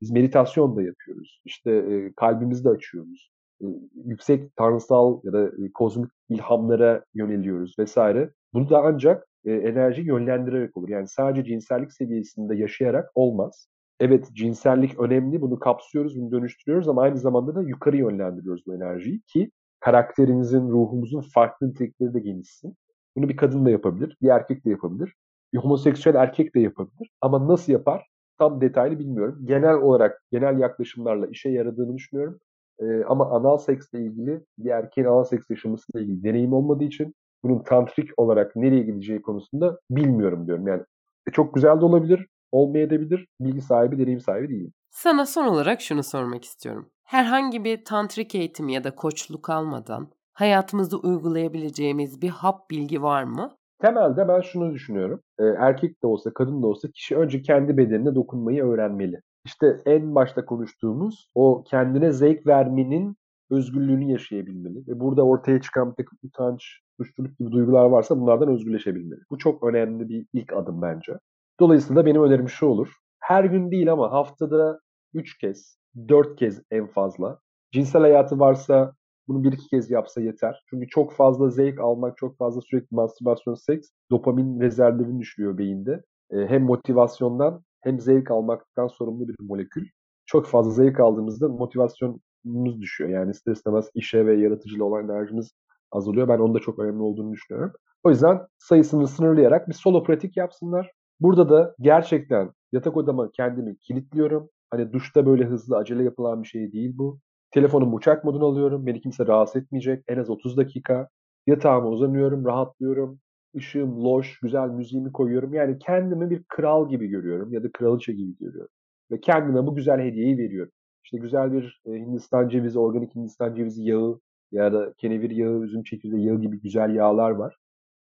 Biz 0.00 0.10
meditasyon 0.10 0.76
da 0.76 0.82
yapıyoruz. 0.82 1.40
İşte 1.44 1.70
e, 1.70 2.12
kalbimizi 2.16 2.64
de 2.64 2.68
açıyoruz. 2.68 3.30
E, 3.62 3.66
yüksek 4.04 4.56
tanrısal 4.56 5.20
ya 5.24 5.32
da 5.32 5.46
e, 5.46 5.72
kozmik 5.74 6.10
ilhamlara 6.28 7.04
yöneliyoruz 7.14 7.78
vesaire. 7.78 8.30
Bunu 8.52 8.70
da 8.70 8.82
ancak 8.82 9.26
e, 9.44 9.52
enerji 9.52 10.02
yönlendirerek 10.02 10.76
olur. 10.76 10.88
Yani 10.88 11.08
sadece 11.08 11.44
cinsellik 11.44 11.92
seviyesinde 11.92 12.56
yaşayarak 12.56 13.10
olmaz 13.14 13.68
evet 14.00 14.28
cinsellik 14.32 15.00
önemli 15.00 15.40
bunu 15.40 15.58
kapsıyoruz, 15.58 16.20
bunu 16.20 16.30
dönüştürüyoruz 16.30 16.88
ama 16.88 17.02
aynı 17.02 17.18
zamanda 17.18 17.54
da 17.54 17.62
yukarı 17.62 17.96
yönlendiriyoruz 17.96 18.66
bu 18.66 18.74
enerjiyi 18.74 19.20
ki 19.20 19.50
karakterimizin, 19.80 20.68
ruhumuzun 20.68 21.20
farklı 21.20 21.68
nitelikleri 21.68 22.14
de 22.14 22.20
gelişsin. 22.20 22.76
Bunu 23.16 23.28
bir 23.28 23.36
kadın 23.36 23.66
da 23.66 23.70
yapabilir, 23.70 24.16
bir 24.22 24.28
erkek 24.28 24.64
de 24.64 24.70
yapabilir. 24.70 25.14
Bir 25.52 25.58
homoseksüel 25.58 26.14
erkek 26.14 26.54
de 26.54 26.60
yapabilir. 26.60 27.10
Ama 27.20 27.48
nasıl 27.48 27.72
yapar? 27.72 28.06
Tam 28.38 28.60
detaylı 28.60 28.98
bilmiyorum. 28.98 29.38
Genel 29.44 29.74
olarak, 29.74 30.22
genel 30.32 30.58
yaklaşımlarla 30.58 31.26
işe 31.26 31.48
yaradığını 31.48 31.96
düşünüyorum. 31.96 32.38
Ee, 32.80 33.04
ama 33.04 33.30
anal 33.30 33.58
seksle 33.58 34.00
ilgili, 34.00 34.44
bir 34.58 34.70
erkeğin 34.70 35.08
anal 35.08 35.24
seks 35.24 35.50
yaşamasıyla 35.50 36.00
ilgili 36.00 36.24
deneyim 36.24 36.52
olmadığı 36.52 36.84
için 36.84 37.14
bunun 37.44 37.58
tantrik 37.58 38.10
olarak 38.16 38.56
nereye 38.56 38.82
gideceği 38.82 39.22
konusunda 39.22 39.78
bilmiyorum 39.90 40.46
diyorum. 40.46 40.66
Yani 40.66 40.82
e, 41.28 41.30
çok 41.30 41.54
güzel 41.54 41.80
de 41.80 41.84
olabilir 41.84 42.26
olmayabilir. 42.54 43.26
Bilgi 43.40 43.60
sahibi, 43.60 43.98
deneyim 43.98 44.20
sahibi 44.20 44.48
değilim. 44.48 44.72
Sana 44.90 45.26
son 45.26 45.46
olarak 45.46 45.80
şunu 45.80 46.02
sormak 46.02 46.44
istiyorum. 46.44 46.90
Herhangi 47.04 47.64
bir 47.64 47.84
tantrik 47.84 48.34
eğitimi 48.34 48.72
ya 48.72 48.84
da 48.84 48.94
koçluk 48.94 49.50
almadan 49.50 50.08
hayatımızda 50.32 50.96
uygulayabileceğimiz 50.96 52.22
bir 52.22 52.28
hap 52.28 52.70
bilgi 52.70 53.02
var 53.02 53.24
mı? 53.24 53.56
Temelde 53.80 54.28
ben 54.28 54.40
şunu 54.40 54.74
düşünüyorum. 54.74 55.20
E, 55.38 55.44
erkek 55.44 56.02
de 56.02 56.06
olsa, 56.06 56.32
kadın 56.34 56.62
da 56.62 56.66
olsa 56.66 56.88
kişi 56.88 57.16
önce 57.16 57.42
kendi 57.42 57.76
bedenine 57.76 58.14
dokunmayı 58.14 58.64
öğrenmeli. 58.64 59.20
İşte 59.44 59.82
en 59.86 60.14
başta 60.14 60.44
konuştuğumuz 60.44 61.28
o 61.34 61.64
kendine 61.70 62.12
zevk 62.12 62.46
vermenin 62.46 63.16
özgürlüğünü 63.50 64.12
yaşayabilmeli. 64.12 64.78
Ve 64.88 65.00
burada 65.00 65.22
ortaya 65.22 65.60
çıkan 65.60 65.90
bir 65.90 65.96
takım 65.96 66.18
utanç, 66.22 66.80
suçluluk 66.96 67.38
gibi 67.38 67.52
duygular 67.52 67.84
varsa 67.84 68.20
bunlardan 68.20 68.48
özgürleşebilmeli. 68.48 69.20
Bu 69.30 69.38
çok 69.38 69.64
önemli 69.64 70.08
bir 70.08 70.26
ilk 70.32 70.52
adım 70.52 70.82
bence. 70.82 71.12
Dolayısıyla 71.60 72.06
benim 72.06 72.22
önerim 72.22 72.48
şu 72.48 72.66
olur. 72.66 72.92
Her 73.20 73.44
gün 73.44 73.70
değil 73.70 73.92
ama 73.92 74.12
haftada 74.12 74.80
3 75.14 75.38
kez, 75.38 75.78
4 76.08 76.36
kez 76.36 76.62
en 76.70 76.86
fazla. 76.86 77.38
Cinsel 77.72 78.02
hayatı 78.02 78.38
varsa 78.38 78.94
bunu 79.28 79.44
bir 79.44 79.52
iki 79.52 79.68
kez 79.68 79.90
yapsa 79.90 80.20
yeter. 80.20 80.64
Çünkü 80.70 80.88
çok 80.88 81.12
fazla 81.12 81.50
zevk 81.50 81.80
almak, 81.80 82.16
çok 82.16 82.38
fazla 82.38 82.60
sürekli 82.60 82.94
mastürbasyon, 82.94 83.54
seks, 83.54 83.88
dopamin 84.10 84.60
rezervlerini 84.60 85.20
düşürüyor 85.20 85.58
beyinde. 85.58 86.02
Ee, 86.30 86.36
hem 86.36 86.62
motivasyondan 86.62 87.62
hem 87.80 88.00
zevk 88.00 88.30
almaktan 88.30 88.88
sorumlu 88.88 89.28
bir 89.28 89.36
molekül. 89.40 89.86
Çok 90.26 90.46
fazla 90.46 90.70
zevk 90.70 91.00
aldığımızda 91.00 91.48
motivasyonumuz 91.48 92.80
düşüyor. 92.80 93.10
Yani 93.10 93.30
ister 93.30 93.52
istemez 93.52 93.90
işe 93.94 94.26
ve 94.26 94.40
yaratıcılığa 94.40 94.86
olan 94.86 95.04
enerjimiz 95.04 95.52
azalıyor. 95.92 96.28
Ben 96.28 96.38
onun 96.38 96.54
da 96.54 96.58
çok 96.58 96.78
önemli 96.78 97.02
olduğunu 97.02 97.32
düşünüyorum. 97.32 97.72
O 98.04 98.10
yüzden 98.10 98.46
sayısını 98.58 99.08
sınırlayarak 99.08 99.68
bir 99.68 99.74
solo 99.74 100.02
pratik 100.04 100.36
yapsınlar. 100.36 100.92
Burada 101.20 101.48
da 101.48 101.74
gerçekten 101.80 102.52
yatak 102.72 102.96
odama 102.96 103.30
kendimi 103.30 103.76
kilitliyorum. 103.78 104.48
Hani 104.70 104.92
duşta 104.92 105.26
böyle 105.26 105.44
hızlı 105.44 105.76
acele 105.76 106.02
yapılan 106.02 106.42
bir 106.42 106.48
şey 106.48 106.72
değil 106.72 106.92
bu. 106.98 107.20
Telefonumu 107.50 107.96
uçak 107.96 108.24
moduna 108.24 108.44
alıyorum. 108.44 108.86
Beni 108.86 109.00
kimse 109.00 109.26
rahatsız 109.26 109.62
etmeyecek. 109.62 110.04
En 110.08 110.18
az 110.18 110.30
30 110.30 110.56
dakika. 110.56 111.08
Yatağıma 111.46 111.88
uzanıyorum, 111.88 112.44
rahatlıyorum. 112.44 113.20
ışığım 113.56 114.04
loş, 114.04 114.38
güzel 114.42 114.68
müziğimi 114.68 115.12
koyuyorum. 115.12 115.54
Yani 115.54 115.78
kendimi 115.78 116.30
bir 116.30 116.44
kral 116.48 116.88
gibi 116.88 117.06
görüyorum 117.06 117.52
ya 117.52 117.62
da 117.62 117.72
kraliçe 117.72 118.12
gibi 118.12 118.36
görüyorum. 118.38 118.70
Ve 119.10 119.20
kendime 119.20 119.66
bu 119.66 119.74
güzel 119.74 120.00
hediyeyi 120.00 120.38
veriyorum. 120.38 120.72
İşte 121.04 121.18
güzel 121.18 121.52
bir 121.52 121.82
e, 121.86 121.90
Hindistan 121.92 122.48
cevizi, 122.48 122.78
organik 122.78 123.14
Hindistan 123.14 123.54
cevizi 123.54 123.84
yağı 123.84 124.20
ya 124.52 124.72
da 124.72 124.92
kenevir 124.98 125.30
yağı, 125.30 125.60
üzüm 125.62 125.82
çekirdeği 125.82 126.26
yağı 126.26 126.40
gibi 126.40 126.60
güzel 126.60 126.94
yağlar 126.94 127.30
var. 127.30 127.56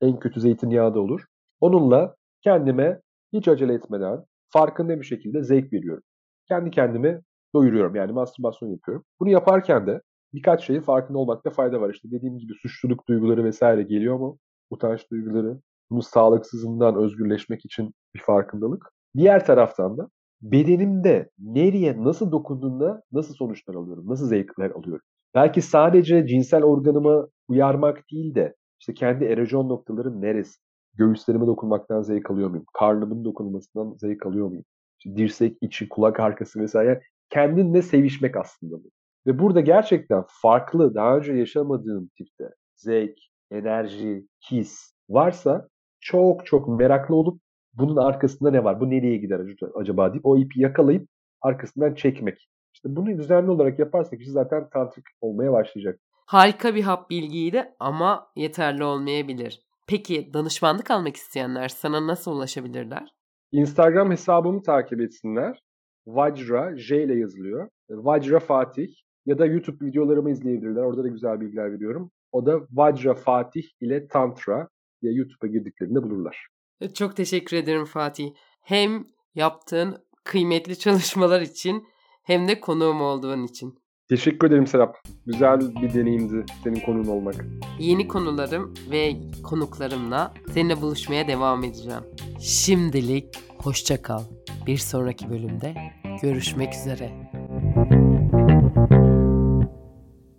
En 0.01 0.19
kötü 0.19 0.41
zeytinyağı 0.41 0.95
da 0.95 1.01
olur. 1.01 1.25
Onunla 1.61 2.17
kendime 2.45 3.01
hiç 3.33 3.49
acele 3.49 3.75
etmeden 3.75 4.25
farkında 4.53 5.01
bir 5.01 5.05
şekilde 5.05 5.43
zevk 5.43 5.73
veriyorum. 5.73 6.03
Kendi 6.49 6.71
kendime 6.71 7.21
doyuruyorum 7.55 7.95
yani 7.95 8.13
mastürbasyon 8.13 8.69
yapıyorum. 8.69 9.05
Bunu 9.21 9.31
yaparken 9.31 9.87
de 9.87 10.01
birkaç 10.35 10.67
şeyin 10.67 10.81
farkında 10.81 11.19
olmakta 11.19 11.51
fayda 11.51 11.81
var. 11.81 11.91
İşte 11.95 12.11
dediğim 12.11 12.39
gibi 12.39 12.53
suçluluk 12.63 13.09
duyguları 13.09 13.45
vesaire 13.45 13.83
geliyor 13.83 14.17
mu? 14.19 14.39
Utanç 14.71 15.11
duyguları. 15.11 15.61
Bunu 15.91 16.03
sağlıksızından 16.03 16.97
özgürleşmek 16.97 17.65
için 17.65 17.95
bir 18.15 18.21
farkındalık. 18.21 18.91
Diğer 19.17 19.47
taraftan 19.47 19.99
da 19.99 20.09
bedenimde 20.43 21.31
nereye 21.39 22.05
nasıl 22.05 22.33
dokunduğunda 22.33 23.03
nasıl 23.13 23.35
sonuçlar 23.35 23.75
alıyorum, 23.75 24.05
nasıl 24.09 24.29
zevkler 24.29 24.71
alıyorum. 24.71 25.05
Belki 25.35 25.63
sadece 25.63 26.27
cinsel 26.27 26.63
organıma 26.63 27.27
uyarmak 27.49 28.03
değil 28.13 28.35
de 28.35 28.55
işte 28.81 28.95
kendi 28.95 29.25
erojon 29.25 29.69
noktalarım 29.69 30.23
neresi? 30.23 30.64
Göğüslerime 30.95 31.47
dokunmaktan 31.47 32.03
zevk 32.03 32.31
alıyor 32.31 32.51
muyum? 32.51 32.65
Karnımın 32.75 33.25
dokunmasından 33.25 33.95
zevk 33.97 34.27
alıyor 34.27 34.49
muyum? 34.49 34.65
İşte 34.99 35.17
dirsek 35.17 35.57
içi, 35.61 35.89
kulak 35.89 36.21
arkası 36.21 36.61
vesaire. 36.61 37.03
Kendinle 37.31 37.83
sevişmek 37.83 38.37
aslında 38.37 38.75
bu. 38.75 38.91
Ve 39.27 39.39
burada 39.39 39.61
gerçekten 39.61 40.25
farklı, 40.29 40.95
daha 40.95 41.17
önce 41.17 41.33
yaşamadığım 41.33 42.11
tipte 42.19 42.45
zevk, 42.77 43.19
enerji, 43.51 44.27
his 44.51 44.95
varsa 45.09 45.69
çok 46.01 46.47
çok 46.47 46.69
meraklı 46.69 47.15
olup 47.17 47.41
bunun 47.73 47.97
arkasında 47.97 48.51
ne 48.51 48.65
var? 48.65 48.81
Bu 48.81 48.91
nereye 48.91 49.17
gider 49.17 49.41
acaba 49.75 50.13
deyip 50.13 50.27
o 50.27 50.37
ipi 50.37 50.61
yakalayıp 50.61 51.09
arkasından 51.41 51.95
çekmek. 51.95 52.49
İşte 52.75 52.97
bunu 52.97 53.19
düzenli 53.19 53.51
olarak 53.51 53.79
yaparsak 53.79 54.21
işte 54.21 54.33
zaten 54.33 54.69
tantrik 54.73 55.05
olmaya 55.21 55.53
başlayacak. 55.53 56.01
Harika 56.27 56.75
bir 56.75 56.83
hap 56.83 57.11
bilgiydi 57.11 57.75
ama 57.81 58.27
yeterli 58.37 58.85
olmayabilir. 58.85 59.63
Peki 59.87 60.31
danışmanlık 60.35 60.91
almak 60.91 61.17
isteyenler 61.17 61.69
sana 61.69 62.07
nasıl 62.07 62.33
ulaşabilirler? 62.33 63.15
Instagram 63.53 64.11
hesabımı 64.11 64.63
takip 64.63 65.01
etsinler. 65.01 65.59
Vajra, 66.07 66.77
J 66.77 67.03
ile 67.03 67.19
yazılıyor. 67.19 67.69
Vajra 67.91 68.41
Fatih 68.41 68.89
ya 69.27 69.39
da 69.39 69.47
YouTube 69.47 69.87
videolarımı 69.87 70.31
izleyebilirler. 70.31 70.83
Orada 70.83 71.05
da 71.05 71.09
güzel 71.09 71.41
bilgiler 71.41 71.73
veriyorum. 71.73 72.11
O 72.33 72.47
da 72.47 72.61
Vajra 72.73 73.15
Fatih 73.15 73.63
ile 73.81 74.09
Tantra 74.09 74.69
diye 75.03 75.13
YouTube'a 75.13 75.47
girdiklerinde 75.47 76.03
bulurlar. 76.03 76.47
Çok 76.95 77.17
teşekkür 77.17 77.57
ederim 77.57 77.85
Fatih. 77.85 78.31
Hem 78.61 79.07
yaptığın 79.35 79.97
kıymetli 80.25 80.79
çalışmalar 80.79 81.41
için 81.41 81.87
hem 82.23 82.49
de 82.49 82.61
konuğum 82.61 83.01
olduğun 83.01 83.45
için. 83.45 83.79
Teşekkür 84.09 84.49
ederim 84.49 84.67
Serap. 84.67 84.97
Güzel 85.27 85.61
bir 85.61 85.95
deneyimdi 85.95 86.45
senin 86.65 86.81
konuğun 86.81 87.05
olmak. 87.05 87.35
Yeni 87.79 88.09
konularım 88.09 88.75
ve 88.91 89.17
konuklarımla 89.43 90.35
seninle 90.55 90.81
buluşmaya 90.81 91.29
devam 91.29 91.65
edeceğim. 91.65 92.03
Şimdilik 92.41 93.25
hoşça 93.59 94.03
kal. 94.03 94.23
Bir 94.67 94.77
sonraki 94.77 95.31
bölümde 95.31 95.75
görüşmek 96.23 96.75
üzere. 96.75 97.13